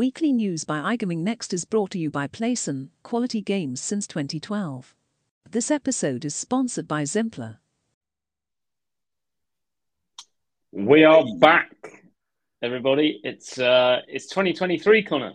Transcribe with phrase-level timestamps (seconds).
[0.00, 4.94] Weekly news by iGaming Next is brought to you by Playson, quality games since 2012.
[5.50, 7.58] This episode is sponsored by Zimpler.
[10.72, 11.74] We are back,
[12.62, 13.20] everybody.
[13.24, 15.34] It's uh, it's 2023, Conor.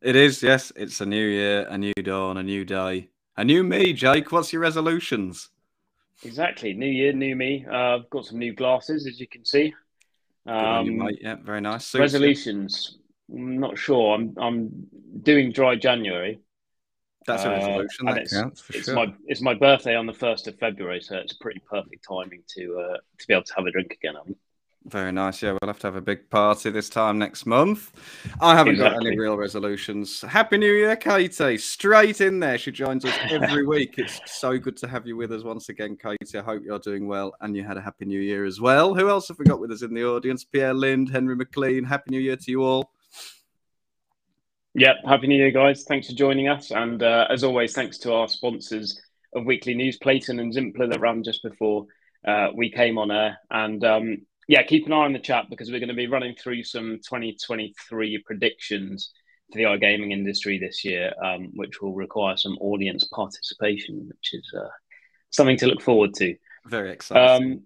[0.00, 0.70] It is, yes.
[0.76, 3.92] It's a new year, a new dawn, a new day, a new me.
[3.92, 5.50] Jake, what's your resolutions?
[6.22, 7.66] Exactly, new year, new me.
[7.68, 9.74] Uh, I've got some new glasses, as you can see.
[10.46, 11.88] Um, you, yeah, very nice.
[11.88, 12.98] Suits resolutions.
[13.32, 14.14] I'm not sure.
[14.14, 14.86] I'm I'm
[15.22, 16.40] doing dry January.
[17.26, 18.08] That's a uh, resolution.
[18.08, 18.94] Uh, that counts for it's sure.
[18.94, 22.78] my it's my birthday on the first of February, so it's pretty perfect timing to
[22.78, 24.16] uh, to be able to have a drink again.
[24.20, 24.36] I think.
[24.86, 25.40] Very nice.
[25.40, 27.92] Yeah, we'll have to have a big party this time next month.
[28.38, 28.98] I haven't exactly.
[28.98, 30.20] got any real resolutions.
[30.20, 31.56] Happy New Year, Katie.
[31.56, 32.58] Straight in there.
[32.58, 33.94] She joins us every week.
[33.96, 36.38] It's so good to have you with us once again, Katie.
[36.38, 38.94] I hope you're doing well and you had a Happy New Year as well.
[38.94, 40.44] Who else have we got with us in the audience?
[40.44, 41.84] Pierre Lind, Henry McLean.
[41.84, 42.90] Happy New Year to you all.
[44.76, 44.96] Yep.
[45.06, 45.84] Happy New Year, guys.
[45.84, 46.72] Thanks for joining us.
[46.72, 49.00] And uh, as always, thanks to our sponsors
[49.32, 51.86] of Weekly News, Playson and Zimpler, that ran just before
[52.26, 53.38] uh, we came on air.
[53.50, 56.34] And um, yeah, keep an eye on the chat because we're going to be running
[56.34, 59.12] through some 2023 predictions
[59.52, 64.52] for the iGaming industry this year, um, which will require some audience participation, which is
[64.58, 64.68] uh,
[65.30, 66.34] something to look forward to.
[66.66, 67.52] Very exciting.
[67.52, 67.62] Um,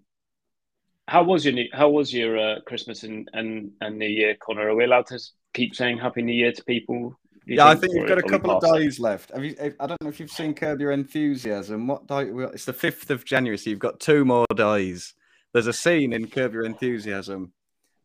[1.07, 4.69] how was your new, How was your uh, Christmas and, and and New Year, Conor?
[4.69, 5.19] Are we allowed to
[5.53, 7.17] keep saying Happy New Year to people?
[7.45, 9.31] Yeah, I think you've got a couple of days left.
[9.31, 11.87] Have you, eh, I don't know if you've seen Curb Your Enthusiasm.
[11.87, 12.29] What day?
[12.53, 15.15] It's the fifth of January, so you've got two more days.
[15.51, 17.53] There's a scene in Curb Your Enthusiasm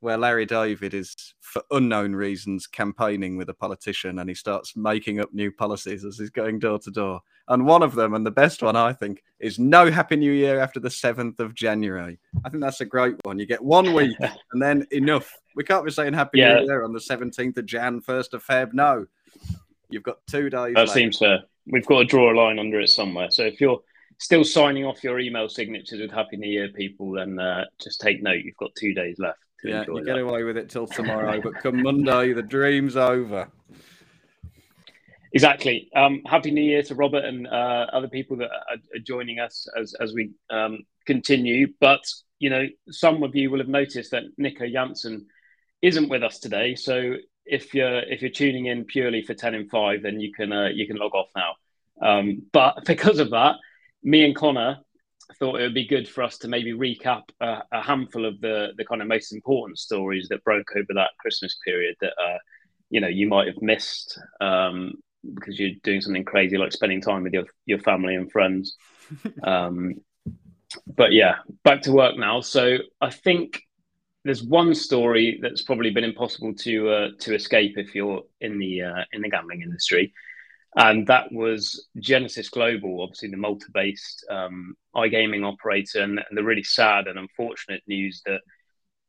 [0.04, 5.18] where Larry David is, for unknown reasons, campaigning with a politician and he starts making
[5.18, 7.20] up new policies as he's going door to door.
[7.48, 10.60] And one of them, and the best one, I think, is no Happy New Year
[10.60, 12.18] after the 7th of January.
[12.44, 13.38] I think that's a great one.
[13.38, 14.14] You get one week
[14.52, 15.30] and then enough.
[15.54, 16.54] We can't be saying Happy yeah.
[16.54, 18.72] New Year on the 17th of Jan, 1st of Feb.
[18.72, 19.06] No.
[19.88, 20.74] You've got two days.
[20.74, 21.44] That seems fair.
[21.66, 23.30] We've got to draw a line under it somewhere.
[23.30, 23.80] So if you're
[24.18, 28.22] still signing off your email signatures with Happy New Year, people, then uh, just take
[28.22, 28.42] note.
[28.44, 29.38] You've got two days left.
[29.62, 33.48] yeah, you get away with it till tomorrow, but come Monday, the dream's over.
[35.32, 35.90] Exactly.
[35.96, 39.66] Um, Happy New Year to Robert and uh, other people that are, are, joining us
[39.76, 41.72] as as we um, continue.
[41.80, 42.04] But
[42.38, 45.26] you know, some of you will have noticed that Nico Janssen
[45.84, 46.74] isn't with us today.
[46.74, 50.52] So if you're if you're tuning in purely for ten and five, then you can
[50.52, 51.54] uh, you can log off now.
[52.02, 53.56] Um, but because of that,
[54.02, 54.78] me and Conor
[55.38, 58.72] thought it would be good for us to maybe recap a, a, handful of the
[58.76, 62.38] the kind of most important stories that broke over that Christmas period that uh,
[62.90, 64.94] you know you might have missed um,
[65.34, 68.76] because you're doing something crazy like spending time with your your family and friends.
[69.42, 69.94] um,
[70.86, 72.40] but yeah, back to work now.
[72.40, 73.60] So I think
[74.24, 78.82] there's one story that's probably been impossible to uh, to escape if you're in the
[78.82, 80.12] uh, in the gambling industry,
[80.76, 86.62] and that was Genesis Global, obviously the Malta-based um, iGaming operator, and, and, the really
[86.62, 88.40] sad and unfortunate news that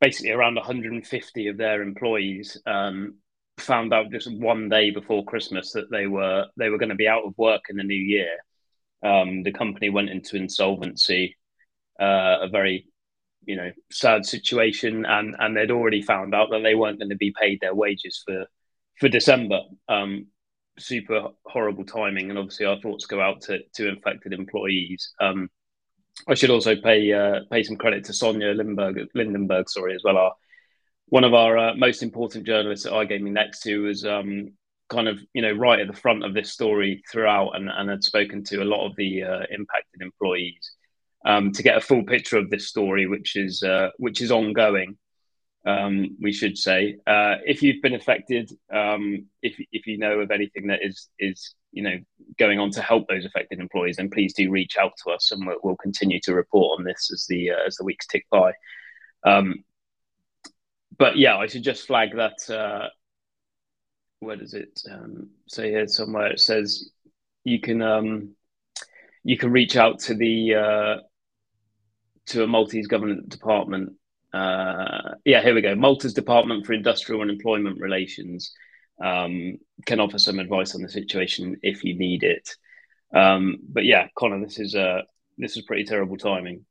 [0.02, 3.16] basically around 150 of their employees um,
[3.58, 7.08] found out just one day before Christmas that they were they were going to be
[7.08, 8.38] out of work in the new year.
[9.02, 11.38] Um, the company went into insolvency,
[12.00, 12.88] uh, a very
[13.46, 17.16] you know sad situation, and and they'd already found out that they weren't going to
[17.16, 18.46] be paid their wages for
[19.00, 19.62] for December.
[19.88, 20.28] Um,
[20.78, 25.14] super horrible timing, and obviously our thoughts go out to, to infected employees.
[25.20, 25.50] Um,
[26.28, 30.18] I should also pay uh, pay some credit to Sonia Lindenberg, Lindenberg, sorry, as well.
[30.18, 30.34] Our
[31.08, 34.54] one of our uh, most important journalists at iGaming Next, who was um,
[34.90, 38.04] kind of you know right at the front of this story throughout, and, and had
[38.04, 40.75] spoken to a lot of the uh, impacted employees
[41.26, 44.98] um, to get a full picture of this story, which is uh, which is ongoing
[45.66, 46.98] um, we should say.
[47.08, 51.56] Uh, if you've been affected, um, if if you know of anything that is is
[51.72, 51.98] you know
[52.38, 55.46] going on to help those affected employees, then please do reach out to us, and
[55.46, 58.54] we'll, we'll continue to report on this as the uh, as the weeks tick by.
[59.26, 59.64] Um,
[60.98, 62.50] but yeah, I should just flag that.
[62.50, 62.90] Uh,
[64.20, 66.32] where does it um, say here somewhere?
[66.32, 66.90] It says
[67.44, 68.36] you can um,
[69.24, 70.96] you can reach out to the uh,
[72.28, 73.94] to a Maltese government department
[74.36, 75.76] uh, yeah, here we go.
[75.76, 78.52] Malta's Department for Industrial and Employment Relations
[79.02, 82.54] um, can offer some advice on the situation if you need it.
[83.14, 85.04] Um, but yeah, Conor, this is uh,
[85.38, 86.66] this is pretty terrible timing.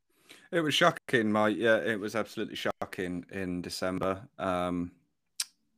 [0.53, 1.57] It was shocking, mate.
[1.57, 4.29] Yeah, it was absolutely shocking in December.
[4.39, 4.93] Um,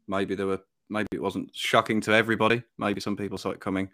[0.09, 2.65] maybe there were, maybe it wasn't shocking to everybody.
[2.79, 3.91] Maybe some people saw it coming.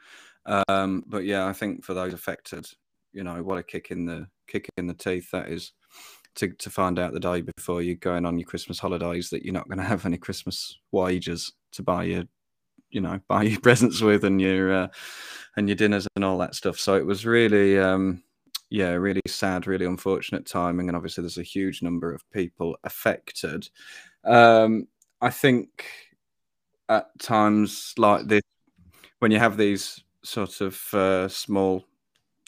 [0.47, 2.67] Um, but yeah, I think for those affected,
[3.13, 5.73] you know, what a kick in the kick in the teeth that is
[6.37, 9.55] to, to find out the day before you're going on your Christmas holidays that you're
[9.55, 12.25] not going to have any Christmas wages to buy your
[12.91, 14.89] you know buy your presents with and your uh,
[15.57, 16.79] and your dinners and all that stuff.
[16.79, 18.23] So it was really um,
[18.73, 23.69] yeah, really sad, really unfortunate timing, and obviously there's a huge number of people affected.
[24.25, 24.89] Um,
[25.21, 25.85] I think
[26.89, 28.41] at times like this,
[29.19, 31.85] when you have these sort of uh, small,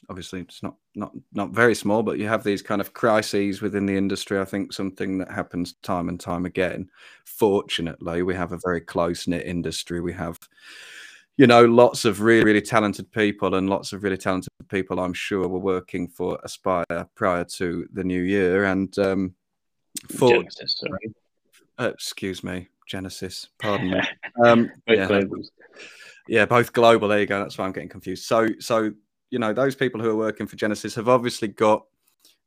[0.09, 3.87] obviously it's not not not very small, but you have these kind of crises within
[3.87, 4.39] the industry.
[4.39, 6.91] I think something that happens time and time again.
[7.25, 10.01] Fortunately, we have a very close knit industry.
[10.01, 10.39] We have,
[11.37, 15.01] you know, lots of really really talented people, and lots of really talented people.
[15.01, 19.35] I'm sure were working for Aspire prior to the new year, and um,
[20.17, 20.83] for Genesis,
[21.79, 23.49] uh, excuse me, Genesis.
[23.59, 24.01] Pardon me.
[24.45, 25.21] Um, yeah,
[26.27, 27.09] yeah, both global.
[27.09, 27.41] There you go.
[27.41, 28.25] That's why I'm getting confused.
[28.25, 28.93] So, so
[29.35, 31.85] you know, those people who are working for Genesis have obviously got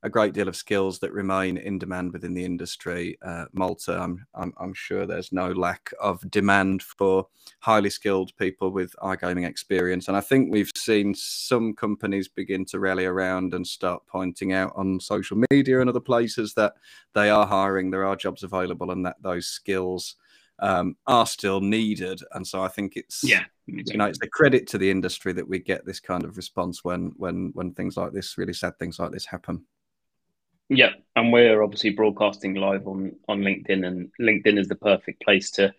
[0.03, 3.17] a great deal of skills that remain in demand within the industry.
[3.21, 7.27] Uh, Malta, I'm, I'm, I'm, sure there's no lack of demand for
[7.59, 10.07] highly skilled people with iGaming experience.
[10.07, 14.71] And I think we've seen some companies begin to rally around and start pointing out
[14.77, 16.75] on social media and other places that
[17.13, 20.15] they are hiring, there are jobs available, and that those skills
[20.59, 22.21] um, are still needed.
[22.31, 23.93] And so I think it's yeah, exactly.
[23.93, 26.83] you know, it's a credit to the industry that we get this kind of response
[26.83, 29.65] when when when things like this, really sad things like this happen.
[30.69, 35.51] Yeah, and we're obviously broadcasting live on on LinkedIn, and LinkedIn is the perfect place
[35.51, 35.73] to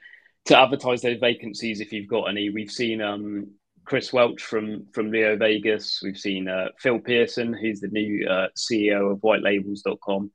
[0.47, 2.49] to advertise those vacancies if you've got any.
[2.49, 3.49] We've seen um,
[3.85, 6.01] Chris Welch from from Leo Vegas.
[6.03, 10.31] We've seen uh, Phil Pearson, who's the new uh, CEO of WhiteLabels.com,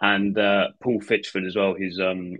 [0.00, 2.36] and uh, Paul Fitchford as well, who's um,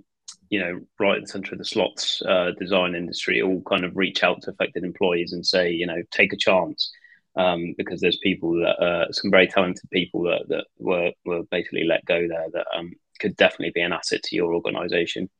[0.50, 3.97] you know, right in the center of the slots uh, design industry, all kind of
[3.97, 6.93] reach out to affected employees and say, you know, take a chance
[7.37, 11.85] um, because there's people that uh, some very talented people that, that were were basically
[11.85, 15.31] let go there that um, could definitely be an asset to your organization.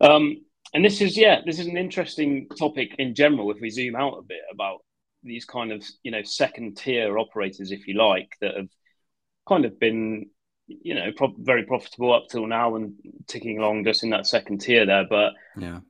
[0.00, 0.38] Um,
[0.72, 3.50] and this is yeah, this is an interesting topic in general.
[3.50, 4.78] If we zoom out a bit about
[5.22, 8.68] these kind of you know second tier operators, if you like, that have
[9.46, 10.30] kind of been
[10.68, 12.94] you know, pro- very profitable up till now and
[13.26, 15.06] ticking along just in that second tier there.
[15.08, 15.80] But yeah,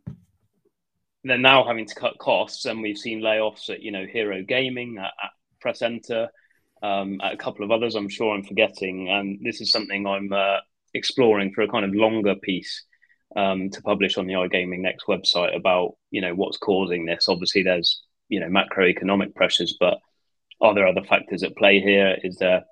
[1.24, 4.96] they're now having to cut costs, and we've seen layoffs at you know Hero Gaming,
[4.98, 5.30] at, at
[5.60, 6.28] Press Enter,
[6.82, 7.94] um, at a couple of others.
[7.94, 10.58] I'm sure I'm forgetting, and this is something I'm uh,
[10.94, 12.84] exploring for a kind of longer piece
[13.36, 17.28] um, to publish on the iGaming Next website about you know what's causing this.
[17.28, 19.98] Obviously, there's you know macroeconomic pressures, but
[20.60, 22.16] are there other factors at play here?
[22.22, 22.64] Is there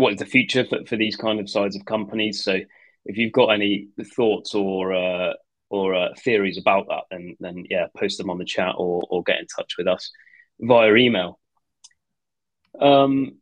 [0.00, 2.42] what is the future for, for these kind of size of companies.
[2.42, 2.58] So
[3.04, 5.34] if you've got any thoughts or uh,
[5.68, 9.22] or uh, theories about that, then then yeah, post them on the chat or or
[9.22, 10.10] get in touch with us
[10.60, 11.38] via email.
[12.80, 13.38] Um,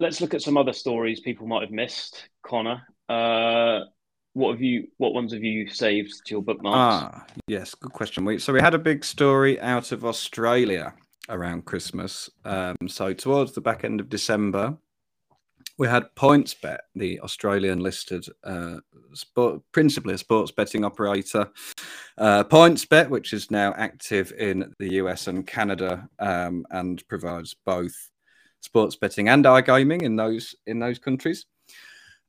[0.00, 2.28] let's look at some other stories people might have missed.
[2.42, 3.80] Conor, uh,
[4.34, 4.88] what have you?
[4.98, 6.76] What ones have you saved to your bookmarks?
[7.16, 8.24] Ah, yes, good question.
[8.24, 10.94] We, so we had a big story out of Australia
[11.28, 12.30] around Christmas.
[12.44, 14.76] Um, so towards the back end of December,
[15.78, 18.78] we had PointsBet, the Australian listed, uh,
[19.14, 21.50] sport, principally a sports betting operator.
[22.18, 27.94] Uh, PointsBet, which is now active in the US and Canada um, and provides both
[28.60, 31.46] sports betting and iGaming in those in those countries.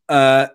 [0.10, 0.48] Uh,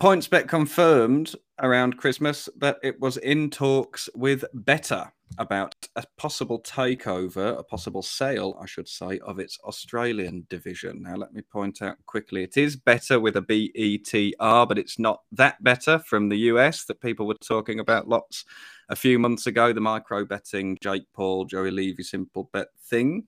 [0.00, 7.58] PointsBet confirmed around Christmas that it was in talks with Betr about a possible takeover,
[7.58, 11.02] a possible sale, I should say, of its Australian division.
[11.02, 14.68] Now, let me point out quickly it is Betr with a B E T R,
[14.68, 18.44] but it's not that Betr from the US that people were talking about lots
[18.90, 19.72] a few months ago.
[19.72, 23.26] The micro betting, Jake Paul, Joey Levy, Simplebet thing.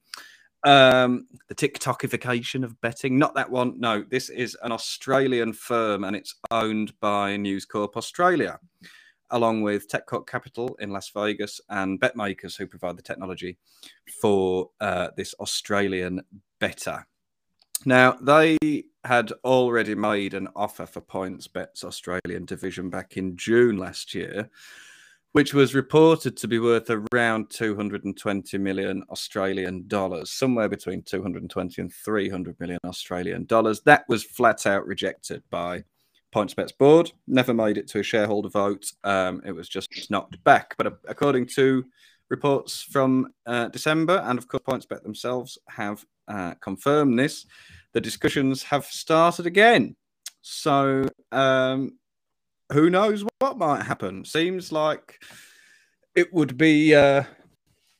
[0.62, 3.81] Um, the TikTokification of betting, not that one.
[3.81, 8.59] No, this is an Australian firm and it's owned by News Corp Australia,
[9.31, 13.57] along with Tekkorp Capital in Las Vegas and BetMakers, who provide the technology
[14.21, 16.21] for uh, this Australian
[16.61, 17.05] Betr.
[17.87, 18.59] Now, they
[19.05, 24.50] had already made an offer for PointsBet's Australian division back in June last year
[25.32, 31.92] which was reported to be worth around 220 million Australian dollars, somewhere between 220 and
[31.92, 33.80] 300 million Australian dollars.
[33.82, 35.84] That was flat out rejected by
[36.34, 38.92] PointsBet's board, never made it to a shareholder vote.
[39.04, 40.75] Um, it was just knocked back.
[40.76, 41.84] But according to
[42.28, 47.46] reports from uh, December, and of course, PointsBet themselves have uh, confirmed this,
[47.92, 49.96] the discussions have started again.
[50.42, 51.99] So um,
[52.73, 54.25] who knows what might happen?
[54.25, 55.23] Seems like
[56.15, 57.27] it would be a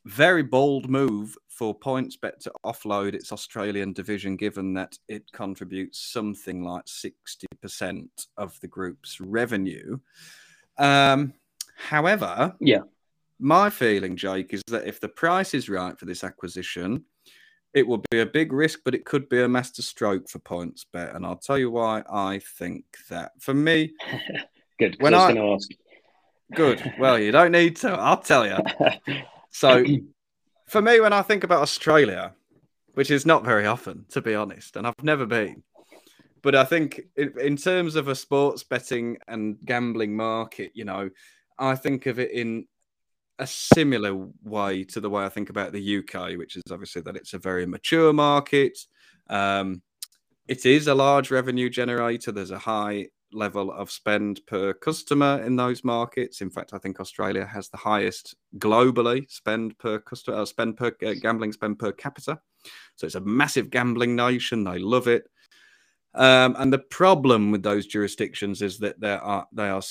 [0.05, 6.62] very bold move for PointsBet to offload its Australian division, given that it contributes something
[6.62, 9.99] like 60% of the group's revenue.
[10.79, 11.35] Um,
[11.77, 12.81] however, yeah,
[13.39, 17.05] my feeling, Jake, is that if the price is right for this acquisition,
[17.73, 21.15] it will be a big risk, but it could be a master stroke for PointsBet.
[21.15, 23.33] And I'll tell you why I think that.
[23.39, 23.93] For me,
[24.80, 24.96] good.
[25.00, 25.70] When I, I ask.
[26.54, 26.94] Good.
[26.99, 27.90] Well, you don't need to.
[27.90, 28.58] I'll tell you.
[29.52, 29.84] So,
[30.68, 32.34] for me, when I think about Australia,
[32.94, 35.64] which is not very often, to be honest, and I've never been,
[36.40, 41.10] but I think in terms of a sports betting and gambling market, you know,
[41.58, 42.66] I think of it in
[43.40, 47.16] a similar way to the way I think about the UK, which is obviously that
[47.16, 48.78] it's a very mature market.
[49.28, 49.82] Um,
[50.46, 52.32] it is a large revenue generator.
[52.32, 56.40] There's a high level of spend per customer in those markets.
[56.40, 60.94] In fact, I think Australia has the highest globally spend per customer, uh, spend per
[61.04, 62.40] uh, gambling spend per capita.
[62.96, 64.64] So it's a massive gambling nation.
[64.64, 65.25] They love it.
[66.14, 69.82] Um, and the problem with those jurisdictions is that they are they are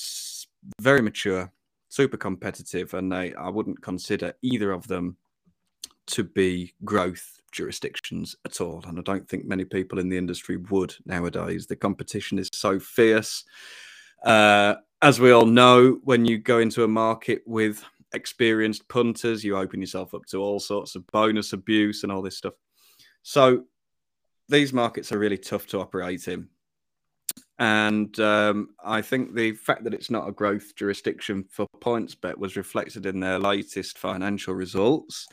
[0.81, 1.51] very mature,
[1.87, 5.17] super competitive, and they I wouldn't consider either of them
[6.09, 8.83] to be growth jurisdictions at all.
[8.87, 11.65] And I don't think many people in the industry would nowadays.
[11.65, 13.43] The competition is so fierce.
[14.23, 19.57] Uh, as we all know, when you go into a market with experienced punters, you
[19.57, 22.53] open yourself up to all sorts of bonus abuse and all this stuff.
[23.23, 23.65] So
[24.49, 26.49] these markets are really tough to operate in.
[27.59, 32.55] And um, I think the fact that it's not a growth jurisdiction for PointsBet was
[32.55, 35.27] reflected in their latest financial results.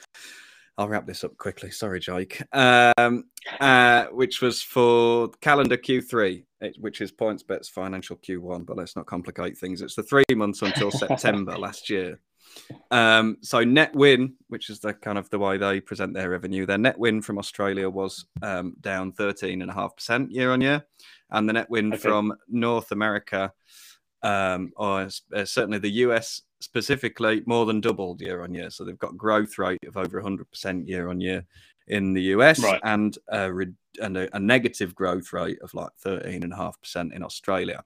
[0.78, 1.70] I'll wrap this up quickly.
[1.70, 2.42] Sorry, Jake.
[2.52, 3.24] Um,
[3.60, 6.44] uh, which was for calendar Q3,
[6.78, 8.66] which is PointsBet's financial Q1.
[8.66, 9.80] But let's not complicate things.
[9.80, 12.20] It's the three months until September last year.
[12.90, 16.66] Um, so net win, which is the kind of the way they present their revenue,
[16.66, 20.84] their net win from Australia was um, down 13.5% year on year.
[21.30, 22.02] And the net win okay.
[22.02, 23.52] from North America,
[24.22, 28.70] um, or uh, certainly the US specifically, more than doubled year on year.
[28.70, 31.44] So they've got growth rate of over 100% year on year
[31.88, 32.80] in the US right.
[32.82, 33.50] and, a,
[34.00, 37.84] and a, a negative growth rate of like 13.5% in Australia.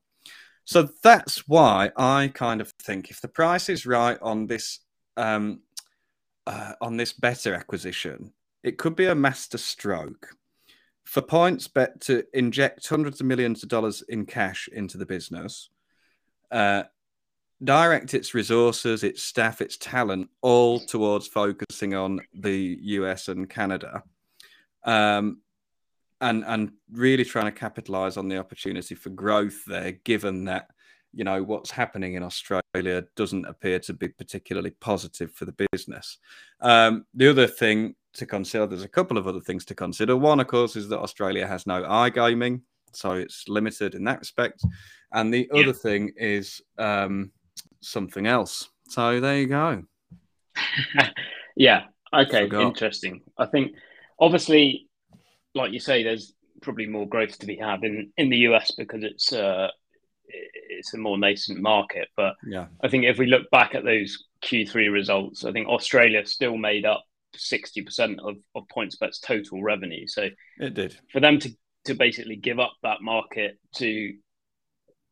[0.64, 4.80] So that's why I kind of think if the price is right on this
[5.16, 5.60] um,
[6.46, 10.28] uh, on this Betr acquisition, it could be a master stroke
[11.04, 15.70] for PointsBet to inject hundreds of millions of dollars in cash into the business,
[16.52, 16.84] uh,
[17.62, 24.02] direct its resources, its staff, its talent all towards focusing on the US and Canada.
[24.84, 25.42] Um,
[26.20, 30.68] and and really trying to capitalize on the opportunity for growth there, given that
[31.12, 36.18] you know what's happening in Australia doesn't appear to be particularly positive for the business.
[36.60, 40.16] Um, the other thing to consider, there's a couple of other things to consider.
[40.16, 42.60] One, of course, is that Australia has no iGaming,
[42.92, 44.62] so it's limited in that respect.
[45.12, 45.60] And the yeah.
[45.60, 47.32] other thing is um,
[47.82, 48.68] something else.
[48.88, 49.82] So there you go.
[51.56, 51.84] yeah.
[52.12, 52.44] Okay.
[52.44, 53.22] Interesting.
[53.38, 53.72] I think
[54.18, 54.88] obviously
[55.54, 56.32] like you say, there's
[56.62, 59.68] probably more growth to be had in, in the US because it's uh,
[60.28, 62.08] it's a more nascent market.
[62.16, 66.24] But yeah, I think if we look back at those Q3 results, I think Australia
[66.26, 70.06] still made up sixty percent of of PointsBet's total revenue.
[70.06, 71.50] So it did for them to
[71.86, 74.14] to basically give up that market to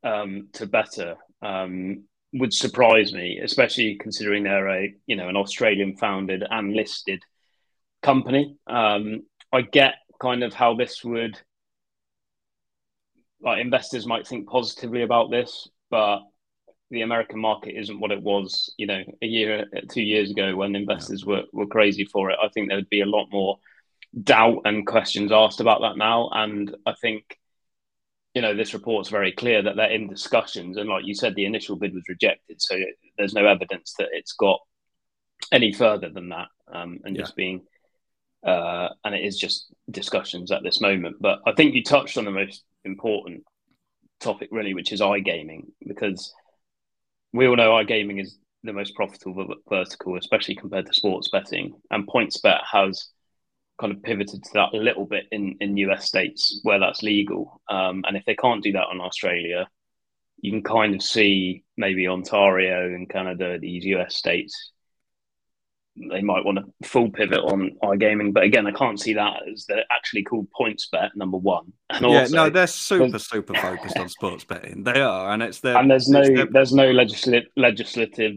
[0.04, 2.04] um, to Betr um,
[2.35, 7.23] would surprise me, especially considering they're a you know an Australian founded and listed
[8.02, 8.56] company.
[8.66, 11.40] Um, I get kind of how this would
[13.40, 16.20] like investors might think positively about this, but
[16.90, 20.75] the American market isn't what it was, you know, a year, two years ago when
[20.75, 22.38] investors were, were crazy for it.
[22.42, 23.58] I think there would be a lot more
[24.23, 26.30] doubt and questions asked about that now.
[26.32, 27.38] And I think,
[28.38, 30.76] you know, this report's very clear that they're in discussions.
[30.76, 32.62] And like you said, the initial bid was rejected.
[32.62, 32.78] So
[33.16, 34.61] there's no evidence that it's got
[35.50, 37.23] any further than that um, and yeah.
[37.23, 37.62] just being
[38.47, 41.16] uh, and it is just discussions at this moment.
[41.18, 43.42] But I think you touched on the most important
[44.21, 46.33] topic, really, which is iGaming, because
[47.33, 51.75] we all know iGaming is the most profitable vertical, especially compared to sports betting.
[51.90, 53.09] And PointsBet has
[53.80, 57.61] kind of pivoted to that a little bit in, in US states where that's legal.
[57.68, 59.68] Um, and if they can't do that on Australia,
[60.40, 64.73] you can kind of see maybe Ontario and Canada, these US states,
[66.11, 68.32] they might want to full pivot on iGaming.
[68.32, 71.73] But again, I can't see that as they're actually called PointsBet number one.
[71.90, 74.85] And yeah, also, no, they're super super focused on sports betting.
[74.85, 76.44] They are, and it's their and there's no their...
[76.44, 78.35] there's no legislative legislative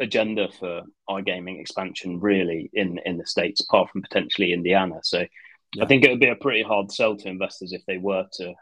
[0.00, 4.96] agenda for iGaming expansion really in in the states, apart from potentially Indiana.
[5.02, 5.24] So
[5.74, 5.84] yeah.
[5.84, 8.54] I think it would be a pretty hard sell to investors if they were to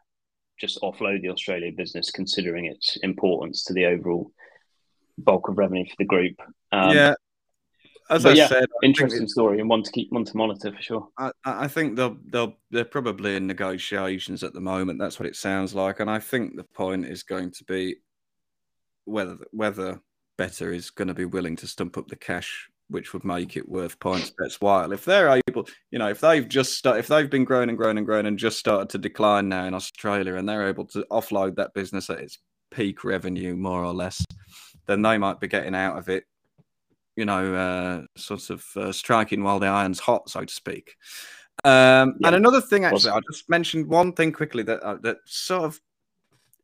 [0.61, 4.31] just offload the Australia business, considering its importance to the overall
[5.19, 6.37] bulk of revenue for the group.
[6.71, 7.15] Um, yeah,
[8.11, 11.09] as I yeah, said, interesting story and one to keep one to monitor for sure.
[11.19, 14.99] I, I think they'll they'll they're probably in negotiations at the moment.
[14.99, 17.97] That's what it sounds like, and I think the point is going to be
[19.05, 20.01] whether whether
[20.39, 23.69] Betr is going to be willing to stump up the cash which would make it
[23.69, 24.93] worth PointsBet's while.
[24.93, 27.97] If they're able, you know, if they've just start, if they've been growing and growing
[27.97, 31.57] and growing and just started to decline now in Australia, and they're able to offload
[31.57, 32.39] that business at its
[32.71, 34.25] peak revenue, more or less,
[34.87, 36.25] then they might be getting out of it,
[37.17, 40.97] you know, uh, sort of uh, striking while the iron's hot, so to speak.
[41.65, 42.29] Um, yeah.
[42.29, 45.81] And another thing, actually, I just mentioned one thing quickly that uh, that sort of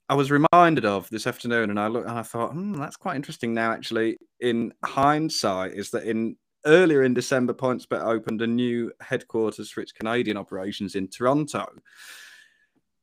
[0.08, 3.16] I was reminded of this afternoon, and I looked and I thought, hmm, that's quite
[3.16, 3.52] interesting.
[3.52, 9.70] Now, actually, in hindsight, is that in earlier in December, PointsBet opened a new headquarters
[9.70, 11.66] for its Canadian operations in Toronto,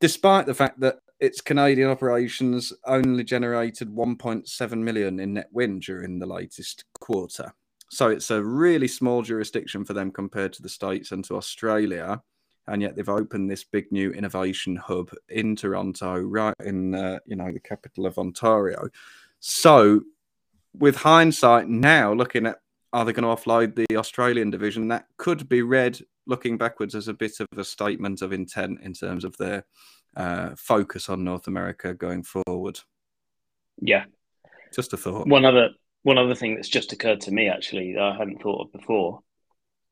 [0.00, 6.18] despite the fact that its Canadian operations only generated 1.7 million in net win during
[6.18, 7.54] the latest quarter.
[7.88, 12.20] So it's a really small jurisdiction for them compared to the States and to Australia
[12.68, 17.36] and yet they've opened this big new innovation hub in Toronto, right in uh, you
[17.36, 18.88] know the capital of Ontario.
[19.40, 20.02] So,
[20.76, 22.60] with hindsight now, looking at
[22.92, 27.08] are they going to offload the Australian division, that could be read looking backwards as
[27.08, 29.64] a bit of a statement of intent in terms of their
[30.16, 32.80] uh, focus on North America going forward.
[33.78, 34.04] Yeah,
[34.74, 35.28] just a thought.
[35.28, 35.70] One other
[36.02, 39.20] one other thing that's just occurred to me actually that I hadn't thought of before,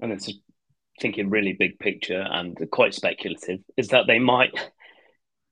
[0.01, 0.33] and it's a
[1.01, 4.53] thinking really big picture and quite speculative, is that they might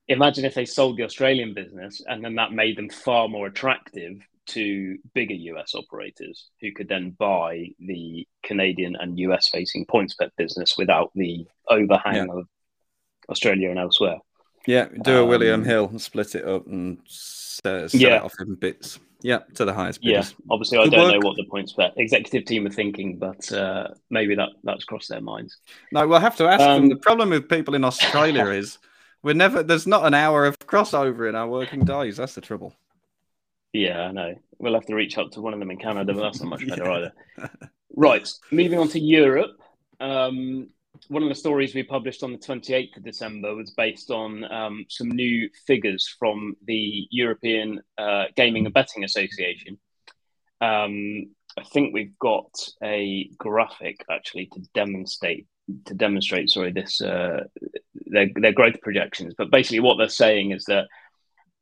[0.07, 4.19] imagine if they sold the Australian business and then that made them far more attractive
[4.45, 10.75] to bigger US operators who could then buy the Canadian and US facing PointsBet business
[10.77, 12.33] without the overhang yeah.
[12.33, 12.47] of
[13.29, 14.17] Australia and elsewhere.
[14.67, 18.17] Yeah, do a um, William Hill and split it up and set, yeah.
[18.17, 18.99] it off in bits.
[19.23, 20.31] Yeah, to the highest bidders.
[20.31, 21.21] Yeah, obviously, I Good don't work.
[21.21, 25.21] know what the PointsBet executive team are thinking, but uh, maybe that that's crossed their
[25.21, 25.57] minds.
[25.93, 26.89] No, we'll have to ask um, them.
[26.89, 28.79] The problem with people in Australia is
[29.21, 29.63] we're never.
[29.63, 32.17] There's not an hour of crossover in our working days.
[32.17, 32.75] That's the trouble.
[33.71, 34.35] Yeah, I know.
[34.57, 36.67] We'll have to reach out to one of them in Canada, but that's not much
[36.67, 37.13] better either.
[37.95, 39.57] Right, moving on to Europe.
[40.01, 40.69] Um,
[41.09, 44.85] one of the stories we published on the 28th of December was based on um,
[44.89, 49.77] some new figures from the European uh, Gaming and Betting Association.
[50.61, 55.47] Um, I think we've got a graphic actually to demonstrate
[55.85, 57.43] to demonstrate sorry this uh,
[58.07, 59.33] their their growth projections.
[59.37, 60.87] But basically, what they're saying is that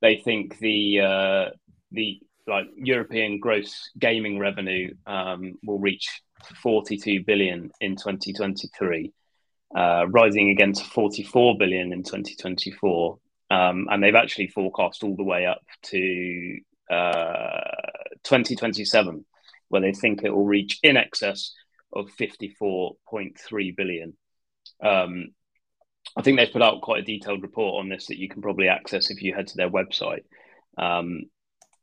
[0.01, 1.49] they think the uh,
[1.91, 6.21] the like European gross gaming revenue um, will reach
[6.62, 9.13] 42 billion in 2023
[9.75, 13.17] uh, rising again to 44 billion in 2024.
[13.49, 17.62] Um, and they've actually forecast all the way up to uh,
[18.23, 19.25] 2027,
[19.69, 21.53] where they think it will reach in excess
[21.93, 24.13] of 54.3 billion.
[24.84, 25.27] Um,
[26.17, 28.67] I think they've put out quite a detailed report on this that you can probably
[28.67, 30.23] access if you head to their website.
[30.77, 31.23] Um,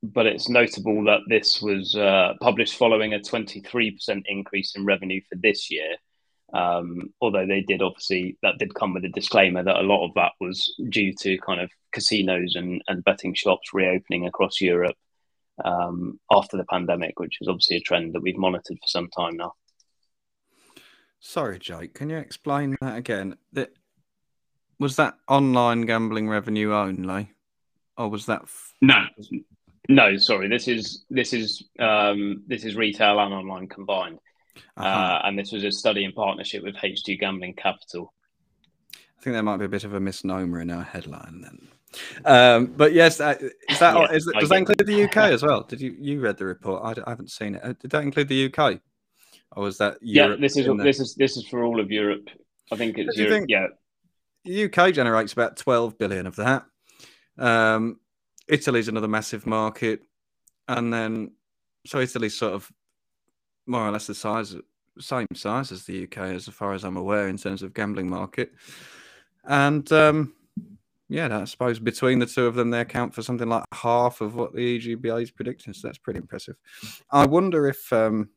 [0.03, 5.37] but it's notable that this was uh, published following a 23% increase in revenue for
[5.37, 5.96] this year
[6.53, 10.15] um, although they did obviously that did come with a disclaimer that a lot of
[10.15, 14.97] that was due to kind of casinos and, and betting shops reopening across Europe
[15.65, 19.37] um, after the pandemic, which is obviously a trend that we've monitored for some time
[19.37, 19.53] now.
[21.21, 23.37] Sorry, Jake, can you explain that again?
[23.53, 23.73] That
[24.79, 27.33] was that online gambling revenue only,
[27.97, 29.05] or was that f- no?
[29.89, 30.49] No, sorry.
[30.49, 34.21] This is this is um, this is retail and online combined.
[34.77, 34.87] Uh-huh.
[34.87, 38.12] Uh, and this was a study in partnership with H2 Gambling Capital.
[38.94, 41.68] I think there might be a bit of a misnomer in our headline then.
[42.25, 43.35] Um, but yes, uh,
[43.68, 45.62] is that, yeah, is, does that include the UK as well?
[45.62, 46.83] Did you you read the report?
[46.85, 47.64] I, I, haven't seen it.
[47.64, 48.81] Uh, did that include the UK,
[49.57, 50.47] or was that Europe yeah?
[50.47, 52.29] This is this is this is for all of Europe.
[52.71, 53.33] I think it's Europe.
[53.33, 53.51] Think
[54.44, 56.64] yeah, UK generates about twelve billion of that.
[57.38, 58.01] Um,
[58.47, 60.03] Italy's another massive market,
[60.68, 61.33] and then
[61.87, 62.71] so Italy's sort of
[63.69, 64.57] more or less the size,
[64.99, 68.53] same size as the UK, as far as I'm aware, in terms of gambling market.
[69.45, 70.35] And um,
[71.09, 74.35] yeah, I suppose between the two of them, they account for something like half of
[74.37, 75.73] what the EGBA is predicting.
[75.73, 76.57] So that's pretty impressive.
[77.11, 78.29] I wonder if um,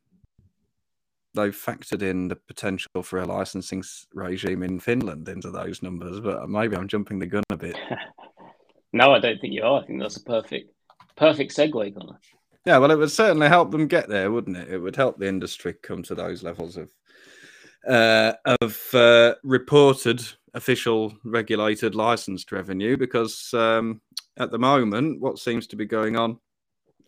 [1.33, 6.49] they've factored in the potential for a licensing regime in Finland into those numbers, but
[6.49, 7.75] maybe I'm jumping the gun a bit.
[8.93, 9.81] no, I don't think you are.
[9.81, 10.71] I think that's a perfect,
[11.15, 12.19] perfect segue, Conor.
[12.65, 14.69] Yeah, well, it would certainly help them get there, wouldn't it?
[14.69, 16.91] It would help the industry come to those levels of
[17.87, 24.01] uh, of uh, reported official regulated licensed revenue because um,
[24.37, 26.37] at the moment what seems to be going on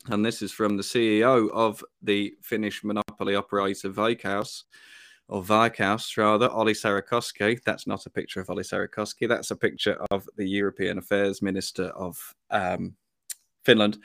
[0.09, 4.63] and this is from the CEO of the Finnish Monopoly operator Veikkaus,
[5.29, 7.59] or Veikkaus rather, Olli Sarekoski.
[7.63, 9.29] That's not a picture of Olli Sarekoski.
[9.29, 12.17] That's a picture of the European Affairs Minister of
[12.51, 12.95] um,
[13.63, 13.99] Finland.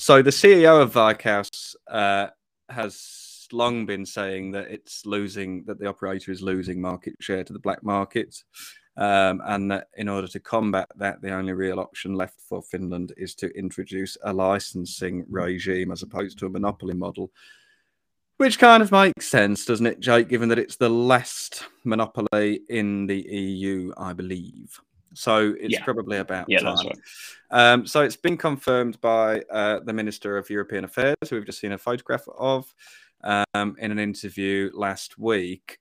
[0.00, 2.28] So the CEO of Veikkaus uh,
[2.68, 7.52] has long been saying that it's losing, that the operator is losing market share to
[7.52, 8.44] the black market.
[8.96, 13.12] Um, and that in order to combat that, the only real option left for Finland
[13.16, 17.32] is to introduce a licensing regime as opposed to a monopoly model,
[18.36, 20.28] which kind of makes sense, doesn't it, Jake?
[20.28, 24.80] Given that it's the last monopoly in the EU, I believe.
[25.14, 25.84] So it's yeah.
[25.84, 26.76] probably about yeah, time.
[26.76, 26.98] Right.
[27.50, 31.60] Um, so it's been confirmed by uh, the Minister of European Affairs, who we've just
[31.60, 32.72] seen a photograph of
[33.24, 35.78] um, in an interview last week.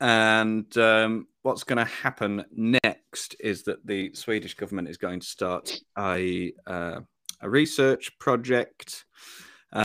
[0.00, 5.26] And um, what's going to happen next is that the Swedish government is going to
[5.26, 7.00] start a, uh,
[7.40, 9.04] a research project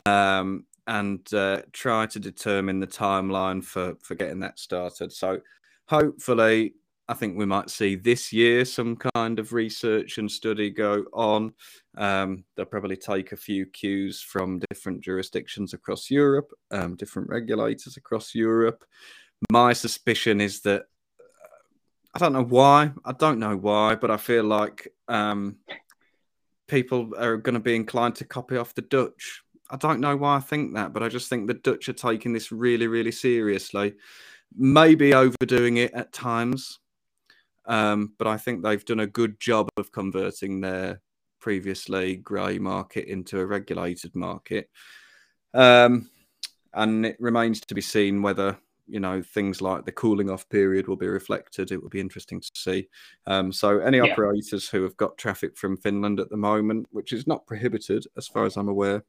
[0.06, 5.12] um, and uh, try to determine the timeline for, for getting that started.
[5.12, 5.40] So
[5.86, 6.74] hopefully,
[7.08, 11.54] I think we might see this year some kind of research and study go on.
[11.96, 17.96] Um, they'll probably take a few cues from different jurisdictions across Europe, um, different regulators
[17.96, 18.84] across Europe.
[19.50, 20.84] My suspicion is that
[22.14, 22.92] I don't know why.
[23.04, 25.56] I don't know why, but I feel like um,
[26.66, 29.42] people are going to be inclined to copy off the Dutch.
[29.70, 32.32] I don't know why I think that, but I just think the Dutch are taking
[32.32, 33.94] this really, really seriously.
[34.56, 36.80] Maybe overdoing it at times,
[37.68, 41.00] um, but I think they've done a good job of converting their
[41.40, 44.68] previously grey market into a regulated market.
[45.54, 46.10] Um,
[46.74, 50.88] and it remains to be seen whether you know things like the cooling off period
[50.88, 51.70] will be reflected.
[51.70, 52.88] It will be interesting to see.
[53.26, 54.04] Um, so any yeah.
[54.04, 58.26] operators who have got traffic from Finland at the moment, which is not prohibited as
[58.26, 59.04] far as I'm aware,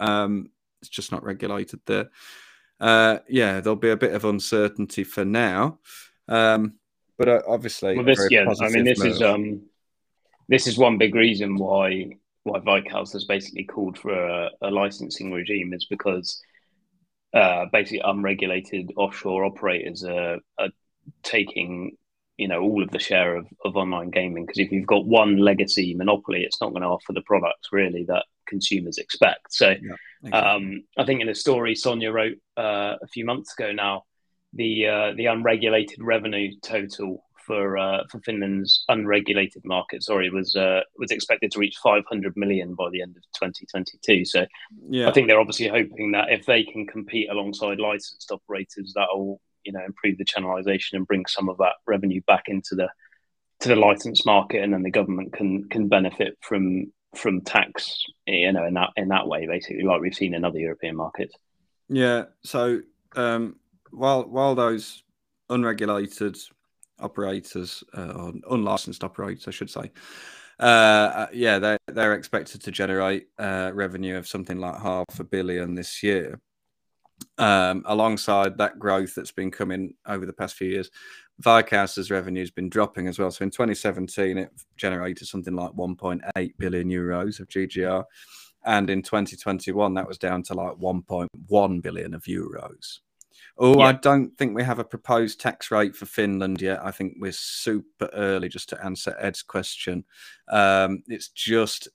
[0.00, 2.08] um, it's just not regulated there.
[2.80, 5.78] Uh, yeah, there'll be a bit of uncertainty for now,
[6.28, 6.74] um,
[7.20, 9.08] but uh, obviously, well, this yeah, I mean, this move.
[9.08, 9.60] is um,
[10.48, 15.30] this is one big reason why why Veikkaus has basically called for a, a licensing
[15.30, 16.40] regime is because
[17.34, 20.70] uh, basically unregulated offshore operators are, are
[21.22, 21.94] taking
[22.38, 25.36] you know all of the share of, of online gaming because if you've got one
[25.36, 29.94] legacy monopoly it's not going to offer the products really that consumers expect so yeah,
[30.24, 30.32] exactly.
[30.32, 34.04] um, i think in a story sonia wrote uh, a few months ago now
[34.52, 40.80] the uh, the unregulated revenue total for uh, for Finland's unregulated market, sorry, was uh,
[40.96, 44.24] was expected to reach 500 million by the end of 2022.
[44.24, 44.46] So,
[44.88, 45.08] yeah.
[45.08, 49.40] I think they're obviously hoping that if they can compete alongside licensed operators, that will
[49.64, 52.88] you know improve the channelization and bring some of that revenue back into the
[53.60, 58.52] to the license market, and then the government can can benefit from from tax, you
[58.52, 61.34] know, in that in that way, basically, like we've seen in other European markets.
[61.88, 62.26] Yeah.
[62.44, 62.82] So
[63.16, 63.56] um,
[63.90, 65.02] while while those
[65.48, 66.36] unregulated
[67.00, 69.90] operators uh, or unlicensed operators, I should say.
[70.58, 75.24] Uh, uh, yeah, they're, they're expected to generate uh, revenue of something like half a
[75.24, 76.38] billion this year.
[77.38, 80.90] Um, alongside that growth that's been coming over the past few years,
[81.42, 83.30] Veikkaus's revenue has been dropping as well.
[83.30, 88.04] So in 2017, it generated something like 1.8 billion euros of GGR.
[88.64, 93.00] And in 2021, that was down to like 1.1 billion of euros.
[93.62, 93.88] Oh, yeah.
[93.88, 96.80] I don't think we have a proposed tax rate for Finland yet.
[96.82, 100.04] I think we're super early just to answer Ed's question.
[100.50, 101.86] Um, it's just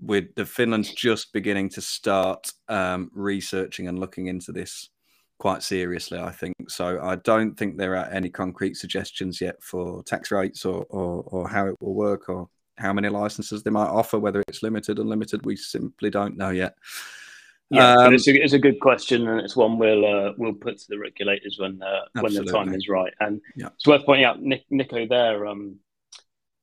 [0.00, 4.90] with the Finland's just beginning to start um, researching and looking into this
[5.38, 6.54] quite seriously, I think.
[6.68, 11.24] So I don't think there are any concrete suggestions yet for tax rates or, or,
[11.26, 14.98] or how it will work or how many licenses they might offer, whether it's limited,
[14.98, 15.46] or unlimited.
[15.46, 16.74] We simply don't know yet.
[17.70, 20.78] Yeah, um, it's, a, it's a good question, and it's one we'll uh, we'll put
[20.78, 23.12] to the regulators when uh, when the time is right.
[23.20, 23.68] And yeah.
[23.74, 25.78] it's worth pointing out, Nick, Nico there, um,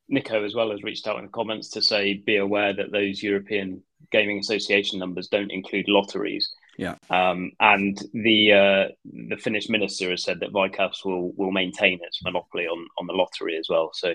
[0.07, 3.23] Nico as well has reached out in the comments to say be aware that those
[3.23, 6.53] European Gaming Association numbers don't include lotteries.
[6.77, 6.95] Yeah.
[7.09, 12.23] Um, and the uh, the Finnish minister has said that Veikkaus will will maintain its
[12.23, 13.91] monopoly on on the lottery as well.
[13.93, 14.13] So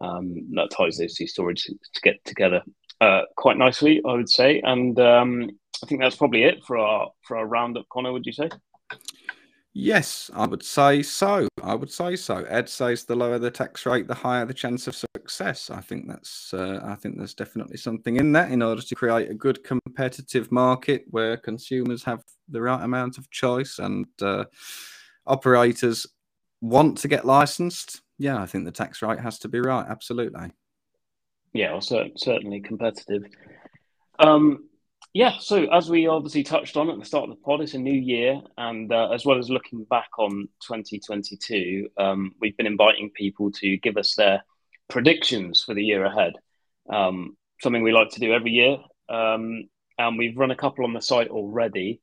[0.00, 2.62] um, that ties those two stories to, to get together
[3.00, 4.60] uh, quite nicely, I would say.
[4.60, 5.50] And um,
[5.82, 7.86] I think that's probably it for our for our roundup.
[7.90, 8.48] Connor, would you say?
[9.72, 11.46] Yes, I would say so.
[11.62, 12.38] I would say so.
[12.48, 15.70] Ed says the lower the tax rate, the higher the chance of success.
[15.70, 16.52] I think that's.
[16.52, 20.50] Uh, I think there's definitely something in that in order to create a good competitive
[20.50, 24.44] market where consumers have the right amount of choice and uh,
[25.26, 26.04] operators
[26.60, 28.02] want to get licensed.
[28.18, 29.86] Yeah, I think the tax rate has to be right.
[29.88, 30.50] Absolutely.
[31.52, 33.24] Yeah, well, certainly competitive.
[34.18, 34.68] Um,
[35.12, 37.78] yeah, so as we obviously touched on at the start of the pod, it's a
[37.78, 43.10] new year, and uh, as well as looking back on 2022, um, we've been inviting
[43.10, 44.44] people to give us their
[44.88, 46.34] predictions for the year ahead.
[46.88, 48.76] Um, something we like to do every year,
[49.08, 49.64] um,
[49.98, 52.00] and we've run a couple on the site already.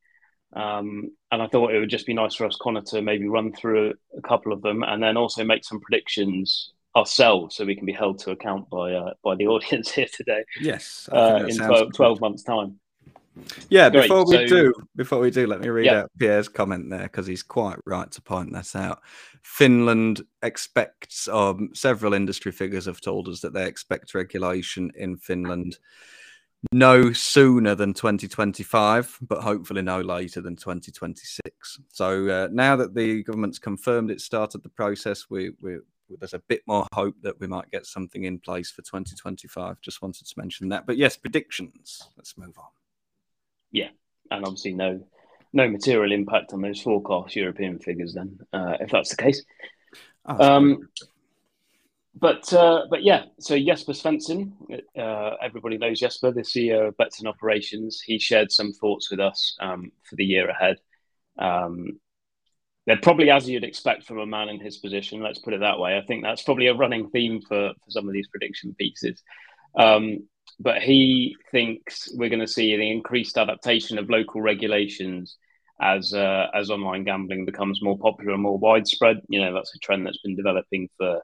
[0.54, 3.54] Um, and I thought it would just be nice for us, Conor, to maybe run
[3.54, 7.86] through a, couple of them, and then also make some predictions ourselves, so we can
[7.86, 10.44] be held to account by uh, by the audience here today.
[10.60, 12.80] Yes, uh, in 12, 12 months' time.
[13.70, 14.04] Yeah, Great.
[14.04, 16.00] before we so, do, before we do, let me read yeah.
[16.00, 19.04] out Pierre's comment there because he's quite right to point that out.
[19.44, 25.78] Finland expects, um, several industry figures have told us that they expect regulation in Finland
[26.72, 31.80] no sooner than 2025, but hopefully no later than 2026.
[31.90, 35.78] So uh, now that the government's confirmed it started the process, we, we
[36.20, 39.82] there's a bit more hope that we might get something in place for 2025.
[39.82, 40.86] Just wanted to mention that.
[40.86, 42.10] But yes, predictions.
[42.17, 42.70] Let's move on
[43.72, 43.89] yeah,
[44.32, 45.02] and obviously no
[45.54, 48.13] no material impact on those forecast European figures.
[48.13, 49.43] Then, uh, if that's the case.
[50.26, 50.89] Oh, um,
[52.15, 54.52] but uh, but yeah, so Jesper Svensson,
[54.98, 58.02] uh, everybody knows Jesper, the CEO of Betsson Operations.
[58.02, 60.78] He shared some thoughts with us um, for the year ahead.
[61.39, 62.00] Um,
[62.88, 65.21] they're probably as you'd expect from a man in his position.
[65.21, 65.97] Let's put it that way.
[65.97, 69.21] I think that's probably a running theme for, for some of these prediction pieces.
[69.78, 70.28] Um,
[70.60, 75.38] but he thinks we're going to see the increased adaptation of local regulations
[75.80, 79.17] as uh, as online gambling becomes more popular and more widespread.
[79.28, 81.21] You know, that's a trend that's been developing for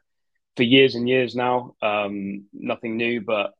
[0.57, 1.75] for years and years now.
[1.81, 3.53] Um, nothing new, but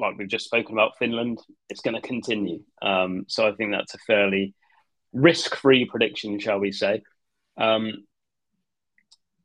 [0.00, 2.62] like we've just spoken about Finland, it's going to continue.
[2.82, 4.54] Um, so I think that's a fairly
[5.12, 7.02] risk-free prediction, shall we say?
[7.56, 8.04] Um,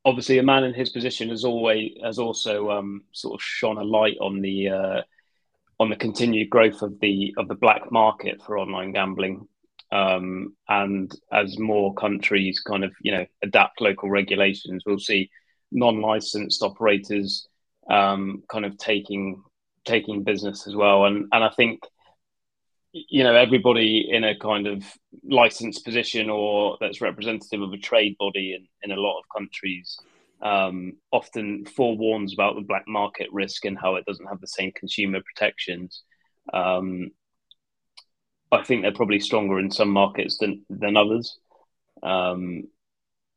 [0.05, 3.83] obviously, a man in his position has always has also um, sort of shone a
[3.83, 5.01] light on the uh,
[5.79, 9.47] on the continued growth of the of the black market for online gambling.
[9.91, 15.29] Um, and as more countries kind of you know adapt local regulations, we'll see
[15.71, 17.47] non-licensed operators
[17.89, 19.41] um, kind of taking
[19.85, 21.05] taking business as well.
[21.05, 21.81] And and I think
[22.91, 24.83] you know everybody in a kind of
[25.23, 29.97] licensed position or that's representative of a trade body in, in a lot of countries
[30.41, 34.71] um, often forewarns about the black market risk and how it doesn't have the same
[34.71, 36.03] consumer protections.
[36.53, 37.11] Um,
[38.51, 41.37] I think they're probably stronger in some markets than than others.
[42.01, 42.63] Um,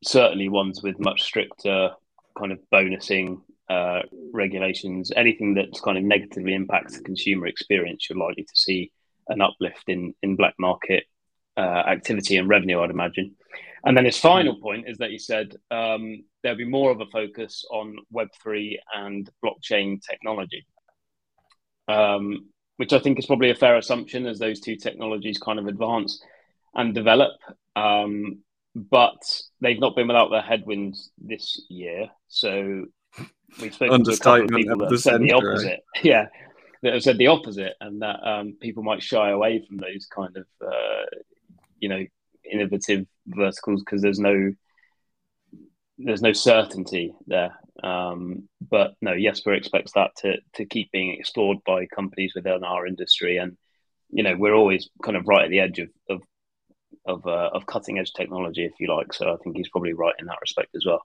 [0.05, 1.91] certainly, ones with much stricter
[2.39, 5.13] kind of bonusing uh, regulations.
[5.15, 8.91] Anything that's kind of negatively impacts the consumer experience, you're likely to see
[9.33, 11.05] an uplift in in black market
[11.57, 12.81] uh, activity and revenue.
[12.81, 13.37] I'd imagine.
[13.85, 17.07] And then his final point is that he said um, there'll be more of a
[17.07, 20.65] focus on Web3 and blockchain technology,
[21.89, 25.67] um, which I think is probably a fair assumption as those two technologies kind of
[25.67, 26.23] advance
[26.75, 27.33] and develop.
[27.75, 28.43] Um,
[28.75, 29.21] but
[29.61, 32.09] they've not been without their headwinds this year.
[32.29, 32.87] So
[33.61, 35.81] we've spoken to a couple of people that said the opposite.
[36.03, 36.27] Yeah,
[36.83, 40.37] that have said the opposite, and that um, people might shy away from those kind
[40.37, 41.07] of, uh,
[41.79, 42.05] you know,
[42.51, 44.53] innovative verticals because there's no
[45.99, 47.55] there's no certainty there.
[47.83, 52.87] Um, but no, Jesper expects that to to keep being explored by companies within our
[52.87, 53.57] industry, and
[54.11, 56.23] you know we're always kind of right at the edge of of
[57.05, 59.13] of, uh, of cutting edge technology, if you like.
[59.13, 61.03] So I think he's probably right in that respect as well.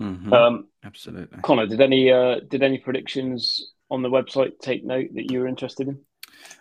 [0.00, 0.32] Mm-hmm.
[0.32, 1.66] Um, Absolutely, Conor.
[1.66, 5.86] Did any uh, did any predictions on the website take note that you were interested
[5.86, 6.00] in?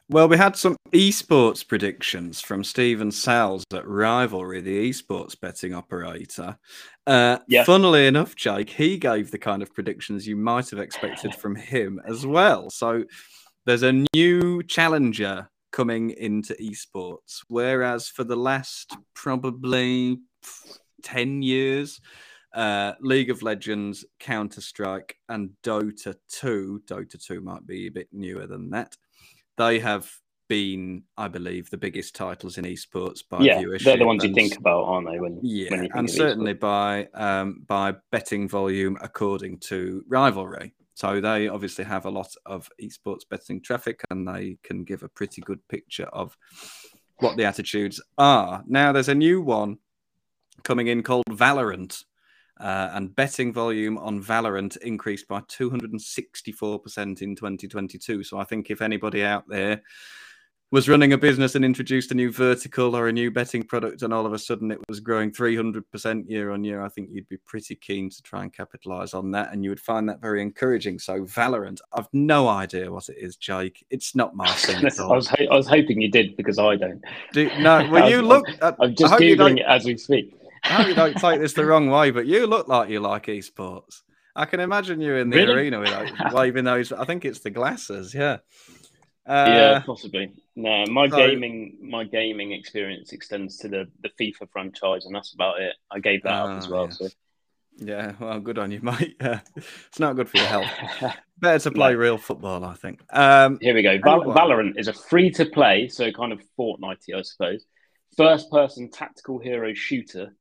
[0.10, 6.58] Well, we had some esports predictions from Steven Salz at Rivalry, the esports betting operator.
[7.08, 7.64] Uh, yeah.
[7.64, 12.02] Funnily enough, Jake, he gave the kind of predictions you might have expected from him
[12.06, 12.70] as well.
[12.70, 13.06] So
[13.66, 20.20] there's a new challenger coming into esports, whereas for the last probably
[21.04, 22.02] 10 years,
[22.54, 28.08] uh, League of Legends, Counter Strike, and Dota 2, Dota 2 might be a bit
[28.12, 28.96] newer than that
[29.62, 30.12] they have
[30.48, 33.84] been, I believe, the biggest titles in esports by yeah, viewership.
[33.84, 35.20] They're the ones you think about, aren't they?
[35.20, 40.74] When yeah, when and certainly by um, by betting volume according to Rivalry.
[40.94, 45.10] So they obviously have a lot of esports betting traffic, and they can give a
[45.10, 46.36] pretty good picture of
[47.18, 48.64] what the attitudes are.
[48.68, 49.78] Now, there's a new one
[50.64, 52.04] coming in called Valorant.
[52.62, 58.24] Uh, and betting volume on Valorant increased by 264% in 2022.
[58.24, 59.82] So I think if anybody out there
[60.70, 64.14] was running a business and introduced a new vertical or a new betting product, and
[64.14, 67.38] all of a sudden it was growing 300% year on year, I think you'd be
[67.38, 69.52] pretty keen to try and capitalize on that.
[69.52, 71.00] And you would find that very encouraging.
[71.00, 73.84] So, Valorant, I've no idea what it is, Jake.
[73.90, 74.78] It's not my thing.
[74.78, 77.02] I, was, I was hoping you did because I don't.
[77.34, 78.46] Do, no, well, you look.
[78.62, 80.38] I'm just Googling it as we speak.
[80.64, 83.26] I hope you don't take this the wrong way, but you look like you like
[83.26, 84.02] esports.
[84.36, 85.54] I can imagine you in the really?
[85.54, 86.92] arena with waving those.
[86.92, 88.14] I think it's the glasses.
[88.14, 88.38] Yeah.
[89.28, 90.32] Uh, yeah, possibly.
[90.56, 95.34] No, my so, gaming my gaming experience extends to the the FIFA franchise, and that's
[95.34, 95.76] about it.
[95.92, 96.86] I gave that up as ah, well.
[96.86, 96.90] Yeah.
[96.92, 97.08] So.
[97.78, 99.16] Yeah, well, good on you, mate.
[99.22, 101.16] Yeah, it's not good for your health.
[101.40, 103.02] Better to play real football, I think.
[103.12, 103.98] Um, Here we go.
[104.04, 107.66] Val- Valorant is a free to play, so kind of Fortnite, I suppose.
[108.18, 110.36] First person tactical hero shooter,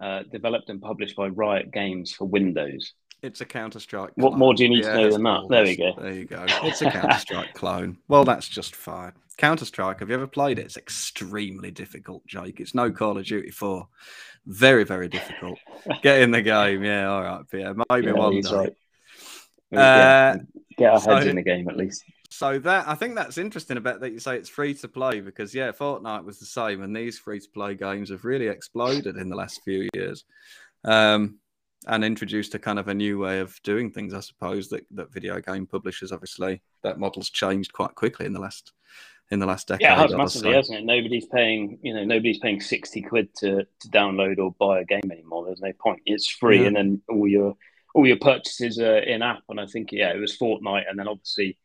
[0.00, 2.92] uh, developed and published by Riot Games for Windows.
[3.22, 4.12] It's a Counter Strike.
[4.14, 5.46] What more do you need yeah, to know than that?
[5.50, 5.92] There we go.
[5.98, 6.46] There you go.
[6.62, 7.98] It's a Counter Strike clone.
[8.06, 9.12] Well, that's just fine.
[9.36, 10.00] Counter Strike.
[10.00, 10.66] Have you ever played it?
[10.66, 12.60] It's extremely difficult, Jake.
[12.60, 13.88] It's no Call of Duty Four.
[14.46, 15.58] Very, very difficult.
[16.02, 16.84] Get in the game.
[16.84, 17.10] Yeah.
[17.10, 17.44] All right.
[17.52, 17.72] Yeah.
[17.90, 18.54] Maybe yeah, one day.
[18.54, 18.72] Right.
[19.74, 20.36] Uh,
[20.76, 22.04] get our heads so, in the game at least.
[22.30, 25.54] So that I think that's interesting about that you say it's free to play because
[25.54, 29.28] yeah, Fortnite was the same, and these free to play games have really exploded in
[29.28, 30.24] the last few years.
[30.84, 31.38] Um,
[31.86, 34.68] and introduced a kind of a new way of doing things, I suppose.
[34.68, 38.72] That that video game publishers, obviously, that model's changed quite quickly in the last
[39.30, 39.82] in the last decade.
[39.82, 40.84] Yeah, it has massively, hasn't it?
[40.84, 45.10] Nobody's paying, you know, nobody's paying sixty quid to to download or buy a game
[45.10, 45.46] anymore.
[45.46, 46.00] There's no point.
[46.06, 46.66] It's free, yeah.
[46.68, 47.56] and then all your
[47.98, 49.42] all your purchases are in app.
[49.48, 51.58] And I think yeah, it was Fortnite, and then obviously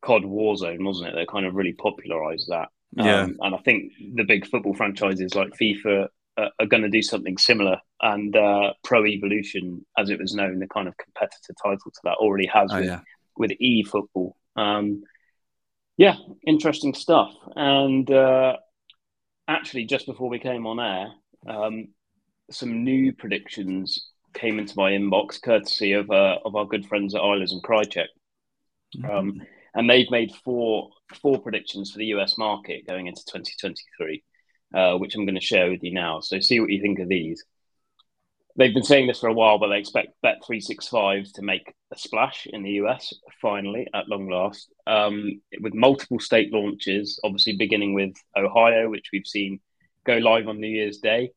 [0.00, 1.14] COD Warzone, wasn't it?
[1.14, 2.68] That kind of really popularized that.
[2.92, 6.88] Yeah, um, and I think the big football franchises like FIFA uh, are going to
[6.88, 7.76] do something similar.
[8.00, 12.16] And uh, Pro Evolution, as it was known, the kind of competitor title to that
[12.16, 13.00] already has oh, with, yeah.
[13.36, 14.36] with E Football.
[14.56, 15.02] Um,
[15.98, 16.16] yeah,
[16.46, 17.34] interesting stuff.
[17.56, 18.56] And uh,
[19.48, 21.12] actually, just before we came on air,
[21.46, 21.88] um,
[22.50, 27.22] some new predictions came into my inbox, courtesy of uh, of our good friends at
[27.22, 28.06] Eilers and Krejcik.
[28.96, 29.10] Mm-hmm.
[29.10, 29.42] Um,
[29.74, 30.90] and they've made four
[31.22, 34.22] four predictions for the US market going into 2023
[34.74, 36.20] uh, which I'm going to share with you now.
[36.20, 37.44] So see what you think of these.
[38.56, 42.46] They've been saying this for a while, but they expect Bet365 to make a splash
[42.46, 48.14] in the US finally, at long last, um, with multiple state launches, obviously beginning with
[48.36, 49.60] Ohio, which we've seen
[50.04, 51.30] go live on New Year's Day.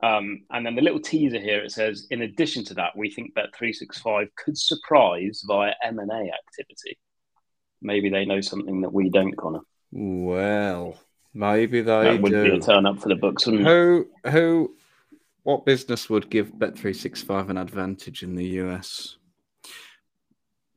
[0.00, 3.34] Um, and then the little teaser here it says, in addition to that, we think
[3.34, 6.98] Bet365 could surprise via M&A activity.
[7.82, 9.60] Maybe they know something that we don't, Conor.
[9.90, 10.98] Well,
[11.34, 12.44] Maybe they that would do.
[12.50, 14.08] be a turn up for the books, wouldn't who?
[14.28, 14.76] Who,
[15.42, 19.16] what business would give Bet365 an advantage in the US?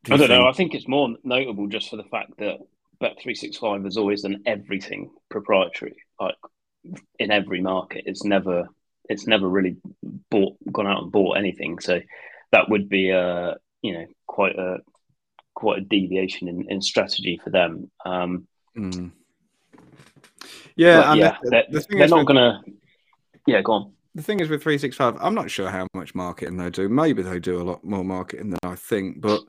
[0.04, 0.40] Do I don't think?
[0.42, 0.48] know.
[0.48, 2.58] I think it's more notable just for the fact that
[3.02, 6.36] Bet365 has always done everything proprietary, like
[7.20, 8.04] in every market.
[8.06, 8.68] It's never,
[9.12, 9.76] it's never really
[10.30, 11.80] bought, gone out and bought anything.
[11.80, 12.02] So
[12.52, 14.78] that would be a, you know, quite a,
[15.54, 17.92] quite a deviation in, in strategy for them.
[18.06, 18.48] Um,
[18.78, 19.12] mm.
[20.76, 22.62] Yeah, yeah, the, they're, the they're not with, gonna.
[23.46, 23.94] Yeah, go on.
[24.16, 26.90] The thing is with three six five, I'm not sure how much marketing they do.
[26.90, 29.42] Maybe they do a lot more marketing than I think, but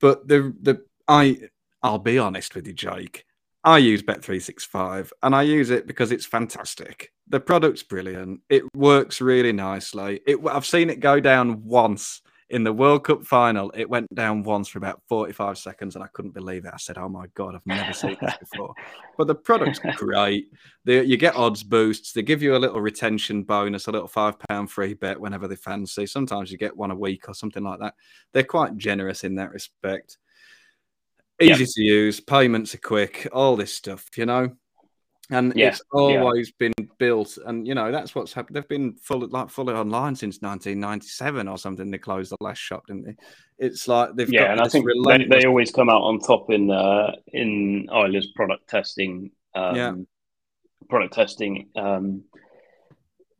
[0.00, 1.38] but the the I
[1.82, 3.24] I'll be honest with you, Jake.
[3.64, 7.12] I use Bet365 and I use it because it's fantastic.
[7.28, 8.40] The product's brilliant.
[8.50, 10.20] It works really nicely.
[10.26, 14.42] It, I've seen it go down once in the World Cup final, it went down
[14.42, 16.72] once for about 45 seconds, and I couldn't believe it.
[16.74, 18.74] I said, Oh my God, I've never seen this before.
[19.16, 20.48] But the product's great.
[20.84, 22.12] You get odds boosts.
[22.12, 26.06] They give you a little retention bonus, a little £5 free bet whenever they fancy.
[26.06, 27.94] Sometimes you get one a week or something like that.
[28.32, 30.18] They're quite generous in that respect.
[31.44, 31.66] Easy yeah.
[31.74, 34.56] to use, payments are quick, all this stuff, you know
[35.30, 36.68] and yeah, it's always yeah.
[36.68, 40.40] been built and you know that's what's happened they've been fully like fully online since
[40.42, 43.16] 1997 or something they closed the last shop didn't they
[43.58, 45.28] it's like they've yeah and i think relentless...
[45.30, 49.92] they, they, always come out on top in uh in Eilers product testing um yeah.
[50.88, 52.22] product testing um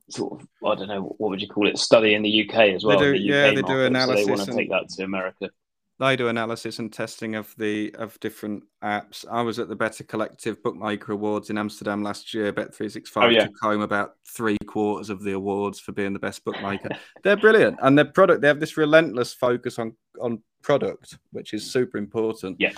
[0.09, 2.85] sort of i don't know what would you call it study in the uk as
[2.85, 5.05] well they do, the yeah they do analysis so they want to take that to
[5.05, 5.51] america
[6.01, 9.25] they do analysis and testing of the of different apps.
[9.31, 12.53] I was at the Better Collective Bookmaker Awards in Amsterdam last year.
[12.53, 13.45] Bet three six five oh, yeah.
[13.45, 16.89] took home about three quarters of the awards for being the best bookmaker.
[17.23, 18.41] They're brilliant, and their product.
[18.41, 22.57] They have this relentless focus on on product, which is super important.
[22.59, 22.73] Yeah.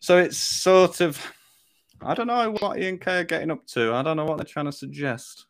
[0.00, 1.18] So it's sort of,
[2.02, 3.94] I don't know what E and K are getting up to.
[3.94, 5.46] I don't know what they're trying to suggest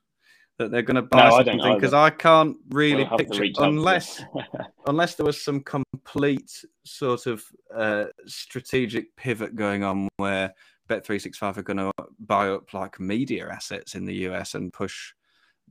[0.61, 4.23] that they're going to buy no, something because I, I, can't really picture unless
[4.87, 6.53] unless there was some complete
[6.85, 10.55] sort of uh, strategic pivot going on where
[10.89, 15.13] Bet365 are going to buy up like media assets in the US and push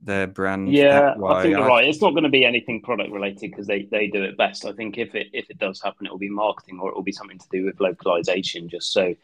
[0.02, 0.72] their brand.
[0.72, 1.68] Yeah, I think you're I...
[1.68, 1.88] right.
[1.88, 4.64] It's not going to be anything product related because they, they do it best.
[4.64, 7.02] I think if it if it does happen, it will be marketing or it will
[7.02, 9.14] be something to do with localization, just so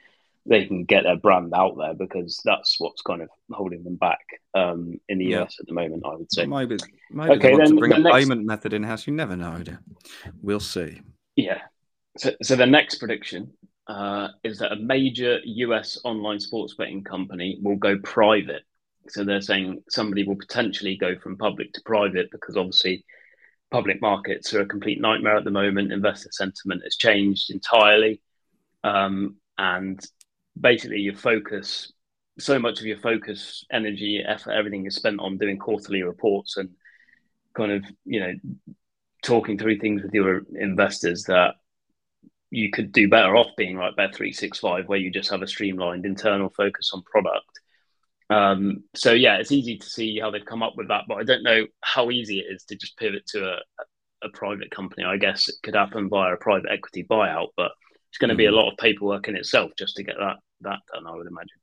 [0.48, 4.24] they can get their brand out there because that's what's kind of holding them back
[4.54, 5.42] um, in the yeah.
[5.42, 6.04] US at the moment.
[6.06, 6.76] I would say maybe
[7.10, 8.16] maybe okay, they want then, to bring a next...
[8.16, 9.06] payment method in house.
[9.06, 9.62] You never know.
[10.42, 11.00] We'll see.
[11.36, 11.62] Yeah.
[12.18, 13.52] So so the next prediction
[13.86, 18.62] uh, is that a major US online sports betting company will go private.
[19.08, 23.04] So they're saying somebody will potentially go from public to private because obviously
[23.70, 25.92] public markets are a complete nightmare at the moment.
[25.92, 28.20] Investor sentiment has changed entirely.
[28.82, 30.00] Um, and
[30.60, 31.92] basically your focus
[32.38, 36.70] so much of your focus energy effort everything is spent on doing quarterly reports and
[37.56, 38.32] kind of you know
[39.22, 41.54] talking through things with your investors that
[42.50, 46.06] you could do better off being like bet 365 where you just have a streamlined
[46.06, 47.60] internal focus on product
[48.28, 51.22] um, so yeah it's easy to see how they've come up with that but i
[51.22, 53.58] don't know how easy it is to just pivot to a,
[54.26, 57.72] a private company i guess it could happen via a private equity buyout but
[58.08, 58.54] it's going to be a mm.
[58.54, 61.58] lot of paperwork in itself just to get that that done, I would imagine.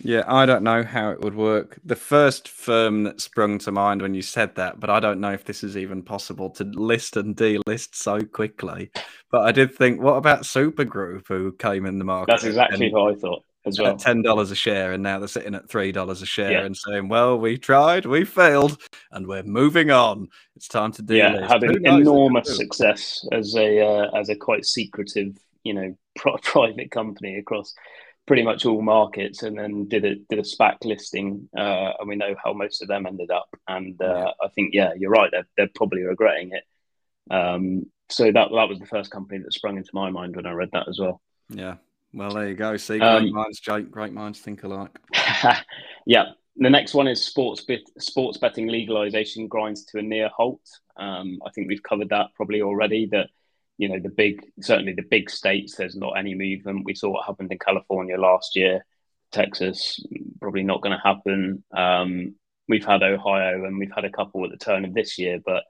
[0.00, 1.78] Yeah, I don't know how it would work.
[1.84, 5.32] The first firm that sprung to mind when you said that, but I don't know
[5.32, 8.90] if this is even possible to list and delist so quickly.
[9.30, 12.32] But I did think, what about Super Group, who came in the market?
[12.32, 13.96] That's exactly what I thought as well.
[13.96, 16.64] ten dollars a share, and now they're sitting at three dollars a share, yeah.
[16.64, 18.80] and saying, "Well, we tried, we failed,
[19.12, 20.28] and we're moving on.
[20.56, 25.36] It's time to do." Yeah, having enormous success as a uh, as a quite secretive,
[25.64, 25.96] you know,
[26.42, 27.74] private company across
[28.26, 32.16] pretty much all markets, and then did a did a SPAC listing, uh, and we
[32.16, 33.48] know how most of them ended up.
[33.68, 34.32] And uh.
[34.42, 35.30] I think, yeah, you're right.
[35.30, 36.64] They're, they're probably regretting it.
[37.32, 40.52] Um, so that that was the first company that sprung into my mind when I
[40.52, 41.20] read that as well.
[41.48, 41.76] Yeah.
[42.14, 42.76] Well, there you go.
[42.76, 43.90] See, great um, minds, Jake.
[43.90, 44.98] Great minds think alike.
[46.06, 46.24] yeah.
[46.56, 50.60] The next one is sports bet, sports betting legalization grinds to a near halt.
[50.98, 53.06] Um, I think we've covered that probably already.
[53.06, 53.30] That
[53.82, 56.84] you know the big certainly the big states there's not any movement.
[56.84, 58.86] We saw what happened in california last year
[59.32, 59.98] texas
[60.40, 61.64] probably not going to happen.
[61.76, 62.36] Um,
[62.68, 65.64] we've had ohio and we've had a couple at the turn of this year but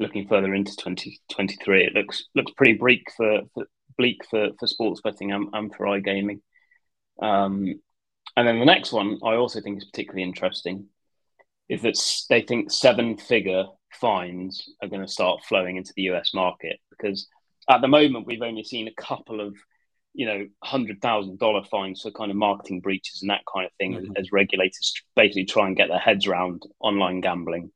[0.00, 3.66] looking further into 2023 it looks looks pretty bleak for, for
[3.96, 6.40] bleak for, for sports betting and, and for igaming.
[7.22, 7.80] Um,
[8.36, 10.86] and then the next one i also think is particularly interesting
[11.68, 11.96] is that
[12.30, 17.28] they think seven figure fines are going to start flowing into the US market because
[17.68, 19.54] at the moment we've only seen a couple of
[20.14, 23.72] you know hundred thousand dollar fines for kind of marketing breaches and that kind of
[23.78, 24.12] thing mm-hmm.
[24.16, 27.70] as regulators basically try and get their heads around online gambling.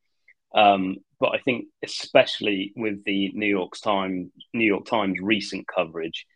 [0.55, 6.27] Um, but I think especially with the New York Times New York Times recent coverage,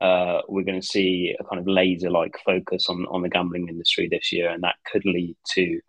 [0.00, 3.68] uh, we're going to see a kind of laser like focus on on the gambling
[3.68, 5.80] industry this year, and that could lead to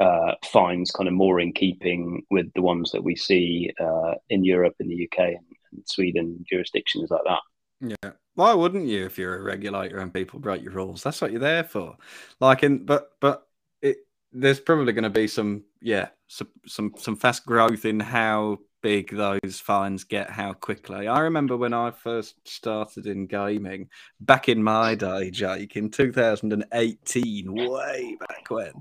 [0.00, 4.44] uh, fines kind of more in keeping with the ones that we see uh, in
[4.44, 7.96] Europe, in the UK, and, and, Sweden, jurisdictions like that.
[8.02, 11.02] Yeah, why wouldn't you if you're a regulator and people break your rules?
[11.02, 11.96] That's what you're there for.
[12.40, 13.46] Like in, but but
[13.80, 13.98] it,
[14.32, 19.10] there's probably going to be some yeah some, some some fast growth in how big
[19.16, 21.08] those fines get, how quickly.
[21.08, 23.88] I remember when I first started in gaming
[24.20, 28.72] back in my day, Jake, in 2018, way back when.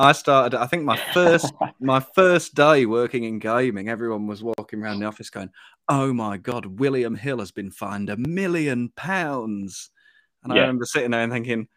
[0.00, 0.58] I started.
[0.58, 5.06] I think my first my first day working in gaming, everyone was walking around the
[5.06, 5.50] office going,
[5.90, 9.90] "Oh my god, William Hill has been fined a million pounds,"
[10.42, 10.60] and yeah.
[10.60, 11.68] I remember sitting there and thinking,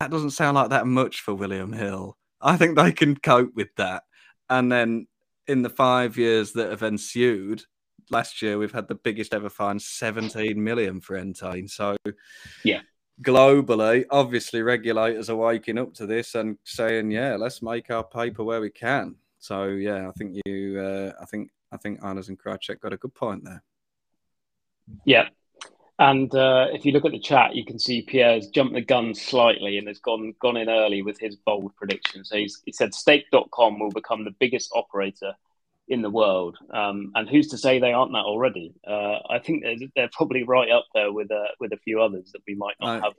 [0.00, 2.16] "That doesn't sound like that much for William Hill.
[2.40, 4.04] I think they can cope with that."
[4.48, 5.06] And then
[5.46, 7.62] in the five years that have ensued,
[8.08, 11.68] last year we've had the biggest ever fine, seventeen million for Entain.
[11.68, 11.94] So,
[12.64, 12.80] yeah,
[13.22, 18.44] globally, obviously regulators are waking up to this and saying, "Yeah, let's make our paper
[18.44, 22.38] where we can." So yeah, I think you, uh, I think, I think Anders and
[22.38, 23.62] Krejcik got a good point there.
[25.04, 25.28] Yeah,
[25.98, 29.14] and uh, if you look at the chat, you can see Pierre's jumped the gun
[29.14, 32.24] slightly and has gone gone in early with his bold prediction.
[32.24, 35.34] So he's, he said Stake.com will become the biggest operator
[35.88, 36.56] in the world.
[36.72, 38.74] Um, and who's to say they aren't that already?
[38.86, 42.30] Uh, I think they're, they're, probably right up there with uh, with a few others
[42.32, 43.12] that we might not have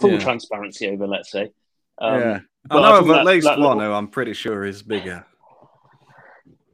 [0.00, 0.18] full yeah.
[0.18, 1.06] transparency over.
[1.06, 1.50] Let's say.
[1.98, 2.40] Um, yeah,
[2.70, 5.26] I know I of at least one who I'm pretty sure is bigger.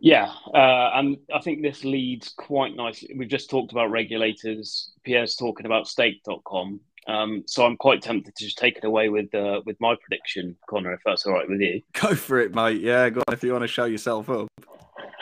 [0.01, 3.15] Yeah, uh, and I think this leads quite nicely.
[3.17, 4.93] We've just talked about regulators.
[5.03, 6.81] Pierre's talking about Stake.com.
[7.09, 10.57] Um, so I'm quite tempted to just take it away with uh, with my prediction,
[10.69, 11.81] Conor, if that's all right with you.
[12.01, 12.81] Go for it, mate.
[12.81, 14.49] Yeah, go on if you want to show yourself up.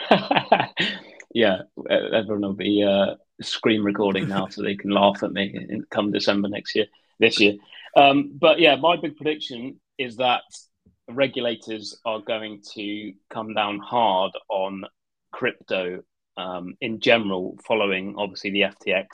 [1.33, 6.11] yeah, everyone will be uh, screen recording now so they can laugh at me come
[6.11, 6.85] December next year,
[7.19, 7.55] this year.
[7.95, 10.41] Um, but yeah, my big prediction is that
[11.09, 14.83] regulators are going to come down hard on
[15.31, 16.03] crypto
[16.37, 19.05] um, in general, following obviously the FTX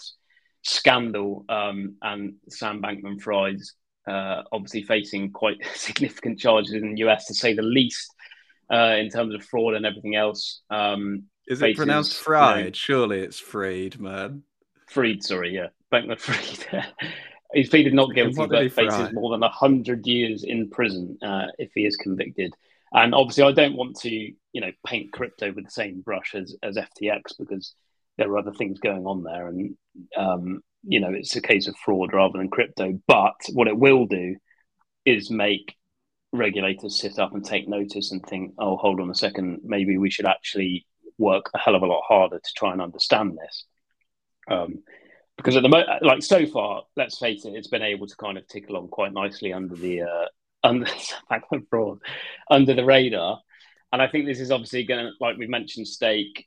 [0.63, 3.75] scandal um, and Sam Bankman Fried's
[4.07, 8.12] uh, obviously facing quite significant charges in the US, to say the least,
[8.71, 10.61] uh, in terms of fraud and everything else.
[10.69, 12.57] Um, Is it faces, pronounced fried?
[12.57, 14.43] You know, Surely it's freed, man.
[14.89, 15.67] Freed, sorry, yeah.
[15.91, 16.85] Bankman Fried.
[17.53, 21.85] He's pleaded not guilty, but faces more than 100 years in prison uh, if he
[21.85, 22.51] is convicted.
[22.91, 26.55] And obviously, I don't want to, you know, paint crypto with the same brush as,
[26.63, 27.75] as FTX because
[28.17, 29.47] there are other things going on there.
[29.47, 29.77] And
[30.17, 32.99] um, you know it's a case of fraud rather than crypto.
[33.07, 34.35] But what it will do
[35.05, 35.75] is make
[36.33, 40.09] regulators sit up and take notice and think, oh, hold on a second, maybe we
[40.09, 40.85] should actually
[41.17, 43.65] work a hell of a lot harder to try and understand this.
[44.49, 44.83] Um,
[45.37, 48.37] because at the moment, like so far, let's face it, it's been able to kind
[48.37, 50.25] of tick along quite nicely under the uh,
[50.63, 50.85] under
[51.69, 51.99] fraud,
[52.51, 53.39] under the radar.
[53.91, 56.45] And I think this is obviously going to, like we mentioned, stake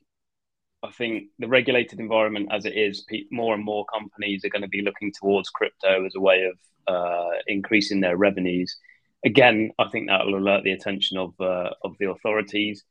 [0.83, 4.67] I think the regulated environment as it is, more and more companies are going to
[4.67, 8.77] be looking towards crypto as a way of uh, increasing their revenues.
[9.25, 12.83] Again, I think that will alert the attention of uh, of the authorities.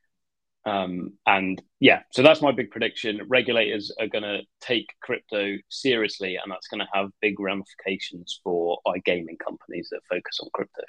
[0.66, 3.20] Um, and yeah, so that's my big prediction.
[3.28, 8.78] Regulators are going to take crypto seriously, and that's going to have big ramifications for
[8.86, 10.82] iGaming companies that focus on crypto.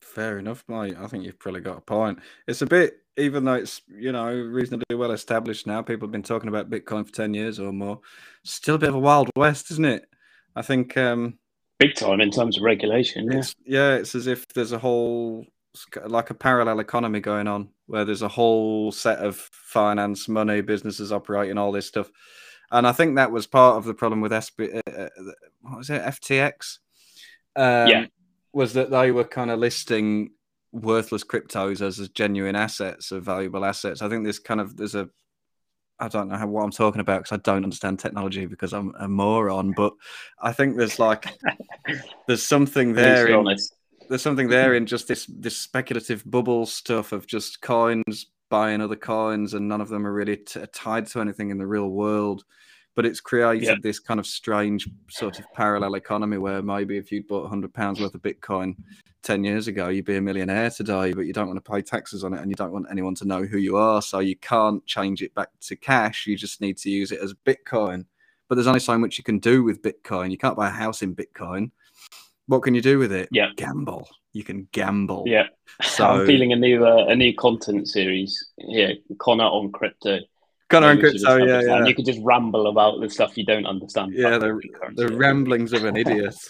[0.00, 0.96] Fair enough, mate.
[0.98, 2.20] I think you've probably got a point.
[2.48, 5.82] It's a bit, even though it's you know reasonably well established now.
[5.82, 8.00] People have been talking about Bitcoin for ten years or more.
[8.44, 10.06] Still a bit of a wild west, isn't it?
[10.56, 11.38] I think um,
[11.80, 13.30] big time in terms of regulation.
[13.30, 13.94] Yeah, it's, yeah.
[13.94, 15.44] It's as if there's a whole
[16.04, 21.12] like a parallel economy going on where there's a whole set of finance, money, businesses
[21.12, 22.10] operating all this stuff.
[22.72, 24.76] And I think that was part of the problem with SB.
[24.86, 25.08] Uh, uh
[25.62, 26.02] what was it?
[26.02, 26.78] FTX.
[27.56, 28.06] Um, yeah
[28.52, 30.30] was that they were kind of listing
[30.72, 34.02] worthless cryptos as, as genuine assets or valuable assets.
[34.02, 35.08] I think there's kind of there's a
[36.00, 38.94] I don't know how, what I'm talking about because I don't understand technology because I'm
[38.98, 39.72] a moron.
[39.72, 39.92] But
[40.40, 41.26] I think there's like
[42.26, 43.28] there's something there.
[43.28, 43.56] In,
[44.08, 48.96] there's something there in just this this speculative bubble stuff of just coins buying other
[48.96, 52.44] coins, and none of them are really t- tied to anything in the real world
[52.96, 53.74] but it's created yeah.
[53.82, 58.00] this kind of strange sort of parallel economy where maybe if you'd bought 100 pounds
[58.00, 58.74] worth of bitcoin
[59.22, 62.24] 10 years ago you'd be a millionaire today but you don't want to pay taxes
[62.24, 64.84] on it and you don't want anyone to know who you are so you can't
[64.86, 68.04] change it back to cash you just need to use it as bitcoin.
[68.48, 71.02] But there's only so much you can do with bitcoin you can't buy a house
[71.02, 71.70] in bitcoin.
[72.46, 73.28] What can you do with it?
[73.30, 73.50] Yeah.
[73.56, 74.08] Gamble.
[74.32, 75.24] You can gamble.
[75.26, 75.44] Yeah.
[75.82, 80.18] So i'm feeling a new uh, a new content series here conor on crypto
[80.70, 81.84] Conor and Crypto, yeah, yeah.
[81.84, 84.12] You could just ramble about the stuff you don't understand.
[84.14, 84.60] Yeah, the,
[84.94, 86.34] the ramblings of an idiot.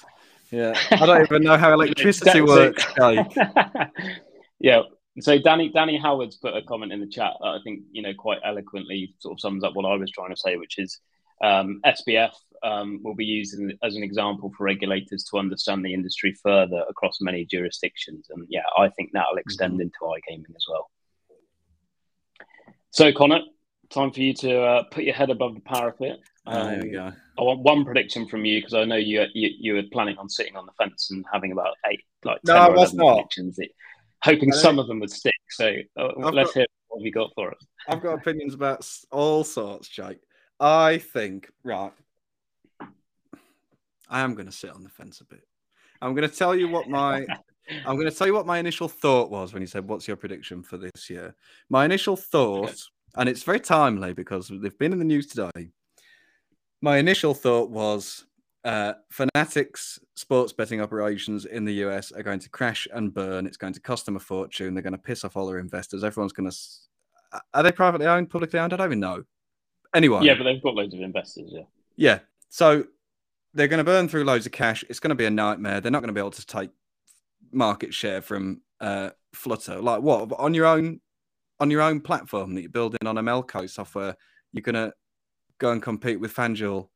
[0.53, 2.85] Yeah, I don't even know how electricity works.
[4.59, 4.83] yeah,
[5.21, 8.13] so Danny Danny Howard's put a comment in the chat that I think you know
[8.19, 10.99] quite eloquently sort of sums up what I was trying to say, which is
[11.41, 12.33] um, SBF
[12.65, 16.83] um, will be used in, as an example for regulators to understand the industry further
[16.89, 19.83] across many jurisdictions, and yeah, I think that will extend mm-hmm.
[19.83, 20.91] into iGaming as well.
[22.91, 23.43] So Conor,
[23.91, 26.19] time for you to uh, put your head above the parapet.
[26.47, 27.13] Um, there we go.
[27.39, 30.29] I want one prediction from you because I know you, you you were planning on
[30.29, 33.15] sitting on the fence and having about eight, like no, or that's not.
[33.15, 33.59] predictions,
[34.23, 35.35] hoping some of them would stick.
[35.51, 37.67] So uh, let's got, hear what you got for us.
[37.89, 40.21] I've got opinions about all sorts, Jake.
[40.59, 41.93] I think right.
[44.09, 45.45] I am going to sit on the fence a bit.
[46.03, 47.27] I'm going to tell you what my
[47.87, 50.17] I'm going to tell you what my initial thought was when you said, "What's your
[50.17, 51.35] prediction for this year?"
[51.69, 52.83] My initial thought
[53.17, 55.71] and it's very timely because they've been in the news today.
[56.83, 58.25] My initial thought was
[58.65, 63.47] uh, Fanatics sports betting operations in the US are going to crash and burn.
[63.47, 64.75] It's going to cost them a fortune.
[64.75, 66.05] They're going to piss off all their investors.
[66.05, 66.57] Everyone's going to.
[67.55, 68.73] Are they privately owned, publicly owned?
[68.73, 69.25] I don't even know.
[69.95, 70.21] Anyway.
[70.23, 71.51] Yeah, but they've got loads of investors.
[71.53, 71.63] Yeah.
[71.97, 72.19] Yeah.
[72.49, 72.85] So
[73.55, 74.85] they're going to burn through loads of cash.
[74.89, 75.81] It's going to be a nightmare.
[75.81, 76.71] They're not going to be able to take
[77.53, 79.81] market share from uh, Flutter.
[79.81, 80.33] Like what?
[80.39, 81.01] On your own
[81.61, 84.17] on your own platform that you're building on Amelco software,
[84.53, 84.93] you're gonna
[85.59, 86.89] go and compete with FanDuel.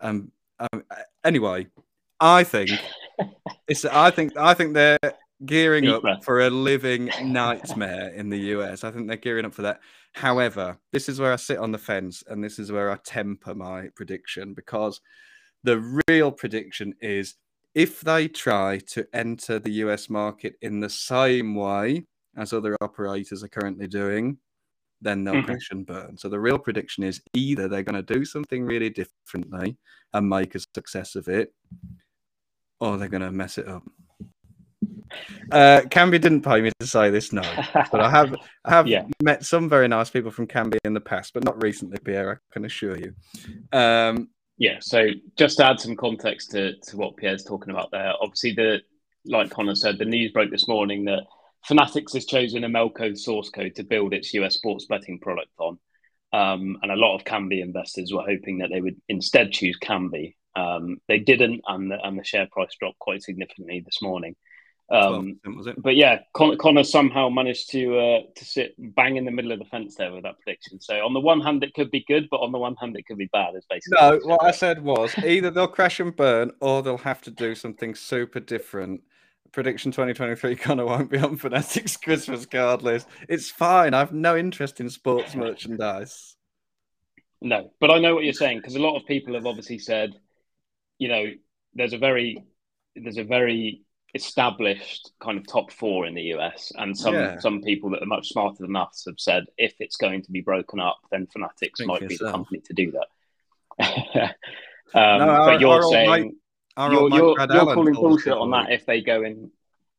[0.00, 0.84] Um, um
[1.24, 1.68] anyway,
[2.18, 2.70] I think
[3.68, 3.84] it's.
[3.84, 4.98] I think I think they're
[5.46, 8.84] gearing up for a living nightmare in the US.
[8.84, 9.80] I think they're gearing up for that.
[10.12, 13.54] However, this is where I sit on the fence, and this is where I temper
[13.54, 15.00] my prediction because
[15.62, 17.34] the real prediction is
[17.74, 22.06] if they try to enter the US market in the same way
[22.36, 24.38] as other operators are currently doing,
[25.00, 25.46] then they'll mm-hmm.
[25.46, 26.16] crash and burn.
[26.16, 29.76] So the real prediction is either they're going to do something really differently
[30.12, 31.54] and make a success of it,
[32.80, 33.82] or they're going to mess it up.
[35.50, 37.42] Uh, didn't pay me to say this, no,
[37.90, 39.04] but I have I have yeah.
[39.22, 42.40] met some very nice people from Kambi in the past, but not recently, Pierre.
[42.50, 43.14] I can assure you.
[43.72, 44.76] Um, yeah.
[44.80, 48.80] So just to add some context to, to what Pierre's talking about there, obviously the
[49.26, 51.24] like Conor said, the news broke this morning that
[51.64, 55.78] Fanatics has chosen Amelco source code to build its US sports betting product on.
[56.32, 60.36] Um, and a lot of Kambi investors were hoping that they would instead choose Kambi.
[60.54, 64.36] Um, they didn't, and the, and the share price dropped quite significantly this morning.
[64.90, 65.38] Um,
[65.78, 69.60] but yeah, Con- Conor somehow managed to uh, to sit bang in the middle of
[69.60, 70.80] the fence there with that prediction.
[70.80, 73.06] So on the one hand, it could be good, but on the one hand, it
[73.06, 73.54] could be bad.
[73.54, 74.18] Is basically no.
[74.24, 77.94] What I said was either they'll crash and burn, or they'll have to do something
[77.94, 79.02] super different.
[79.52, 83.08] Prediction 2023 Conor won't be on Fanatics Christmas card list.
[83.28, 83.94] It's fine.
[83.94, 86.36] I've no interest in sports merchandise.
[87.40, 90.14] No, but I know what you're saying because a lot of people have obviously said,
[90.98, 91.26] you know,
[91.74, 92.44] there's a very
[92.94, 93.82] there's a very
[94.14, 97.38] established kind of top four in the US, and some yeah.
[97.38, 100.42] some people that are much smarter than us have said if it's going to be
[100.42, 103.06] broken up, then Fanatics Think might be the company to do that.
[104.94, 106.34] um, no, our, but you're saying mate,
[106.78, 109.50] you're, you're, you're calling bullshit on that if they go in.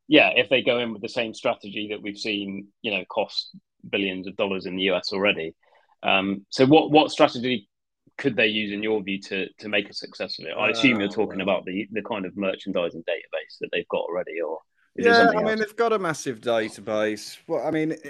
[0.08, 3.56] Yeah, if they go in with the same strategy that we've seen, you know, cost
[3.90, 5.56] billions of dollars in the US already.
[6.04, 7.70] Um, so, what what strategy
[8.18, 10.54] could they use in your view to to make a success of it?
[10.58, 14.02] I assume you're talking uh, about the the kind of merchandising database that they've got
[14.02, 14.60] already, or
[14.96, 15.60] yeah, I mean else?
[15.60, 17.38] they've got a massive database.
[17.48, 17.96] Well, I mean.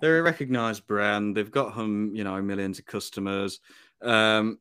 [0.00, 1.36] they're a recognized brand.
[1.36, 3.60] They've got them, you know, millions of customers.
[4.02, 4.58] Um,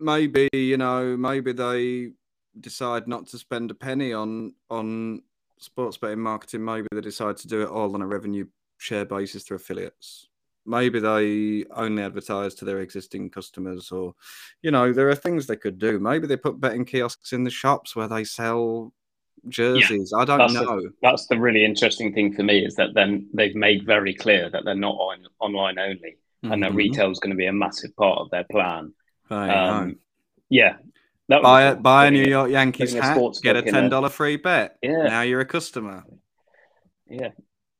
[0.00, 2.12] maybe you know, maybe they
[2.58, 5.22] decide not to spend a penny on on
[5.58, 6.64] sports betting marketing.
[6.64, 8.46] Maybe they decide to do it all on a revenue
[8.78, 10.28] share basis through affiliates
[10.66, 14.14] maybe they only advertise to their existing customers or
[14.62, 17.50] you know there are things they could do maybe they put betting kiosks in the
[17.50, 18.92] shops where they sell
[19.48, 22.92] jerseys yeah, i don't that's know that's the really interesting thing for me is that
[22.94, 26.52] then they've made very clear that they're not on online only mm-hmm.
[26.52, 26.76] and that mm-hmm.
[26.76, 28.92] retail is going to be a massive part of their plan
[29.30, 29.96] um,
[30.48, 30.76] yeah
[31.38, 34.76] buy a, buy a New York Yankees hat, get a ten dollar free bet.
[34.82, 36.04] Yeah, now you're a customer.
[37.08, 37.30] Yeah,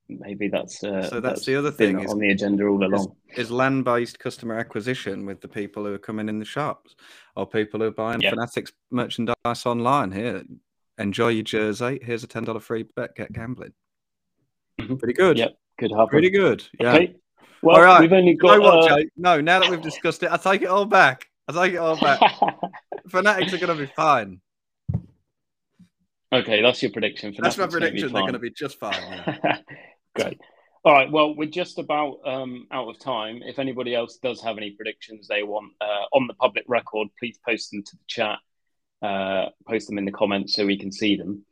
[0.09, 1.21] maybe that's uh, so.
[1.21, 3.17] That's, that's, the other thing on the agenda all along.
[3.31, 6.95] Is, is land-based customer acquisition with the people who are coming in the shops
[7.37, 8.35] or people who are buying yep.
[8.35, 10.13] Fanatics merchandise online.
[10.13, 10.45] Here,
[10.99, 11.99] enjoy your jersey.
[12.03, 13.17] Here's a ten dollar free bet.
[13.17, 13.73] Get gambling.
[14.81, 14.97] Mm-hmm.
[14.97, 15.39] Pretty good.
[15.39, 16.09] Yep, could happen.
[16.09, 16.67] Pretty good.
[16.79, 16.95] Yeah.
[16.95, 17.17] Okay.
[17.63, 18.01] Well, all right.
[18.01, 18.55] we've only got.
[18.55, 19.03] You know what, uh...
[19.17, 21.30] No, now that we've discussed it, I take it all back.
[21.57, 22.21] I take it all back.
[23.09, 24.41] Fanatics are going to be fine.
[26.33, 27.33] Okay, that's your prediction.
[27.33, 28.13] Fanatics that's my prediction.
[28.13, 28.95] They're going to be just fine.
[28.95, 29.59] Yeah.
[30.15, 30.41] Great.
[30.85, 31.11] All right.
[31.11, 33.41] Well, we're just about um, out of time.
[33.45, 37.39] If anybody else does have any predictions they want uh, on the public record, please
[37.47, 38.39] post them to the chat.
[39.03, 41.45] Uh, post them in the comments so we can see them.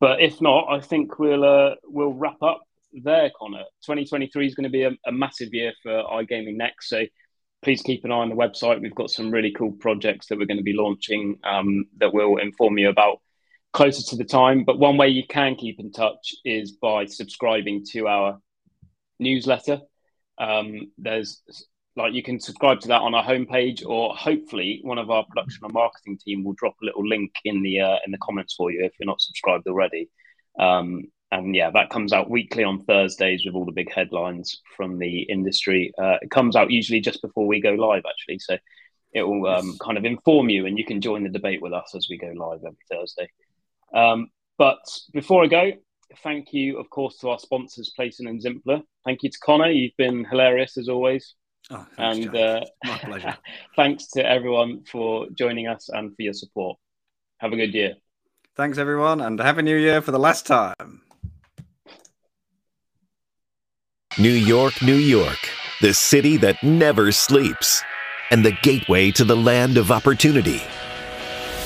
[0.00, 2.62] But if not, I think we'll uh, we'll wrap up
[2.92, 3.64] there, Conor.
[3.86, 6.88] 2023 is going to be a, a massive year for iGaming next.
[6.88, 7.04] So
[7.62, 8.80] please keep an eye on the website.
[8.80, 12.38] We've got some really cool projects that we're going to be launching um, that we'll
[12.38, 13.20] inform you about
[13.72, 14.64] closer to the time.
[14.64, 18.40] But one way you can keep in touch is by subscribing to our
[19.18, 19.80] newsletter.
[20.38, 21.42] Um, there's
[21.96, 25.64] like you can subscribe to that on our homepage, or hopefully one of our production
[25.64, 28.70] and marketing team will drop a little link in the uh, in the comments for
[28.70, 30.08] you if you're not subscribed already.
[30.58, 34.98] Um, and yeah, that comes out weekly on Thursdays with all the big headlines from
[34.98, 35.92] the industry.
[35.96, 38.58] Uh, it comes out usually just before we go live, actually, so
[39.12, 41.94] it will um, kind of inform you, and you can join the debate with us
[41.94, 43.28] as we go live every Thursday.
[43.94, 44.80] Um, but
[45.12, 45.72] before I go,
[46.22, 48.82] thank you, of course, to our sponsors, Playson and Zimpler.
[49.04, 49.70] Thank you to Conor.
[49.70, 51.34] You've been hilarious as always.
[51.70, 53.36] Oh, thanks, and uh, my pleasure.
[53.76, 56.78] thanks to everyone for joining us and for your support.
[57.38, 57.94] Have a good year.
[58.56, 61.02] Thanks, everyone, and Happy New Year for the last time.
[64.18, 65.38] New York, New York,
[65.80, 67.80] the city that never sleeps,
[68.32, 70.60] and the gateway to the land of opportunity.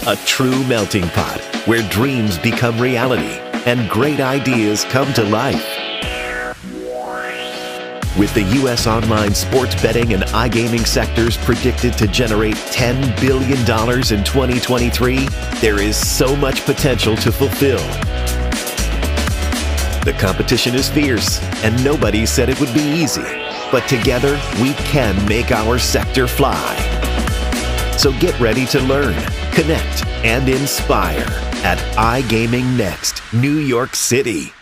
[0.06, 5.66] A true melting pot where dreams become reality and great ideas come to life.
[8.18, 8.86] With the U.S.
[8.86, 15.28] online sports betting and iGaming sectors predicted to generate $10 billion in 2023,
[15.62, 17.80] there is so much potential to fulfill.
[20.04, 23.22] The competition is fierce, and nobody said it would be easy.
[23.72, 26.76] But together, we can make our sector fly.
[27.96, 29.14] So get ready to learn
[29.54, 31.26] connect, and inspire
[31.62, 34.52] at iGaming Next, New York City.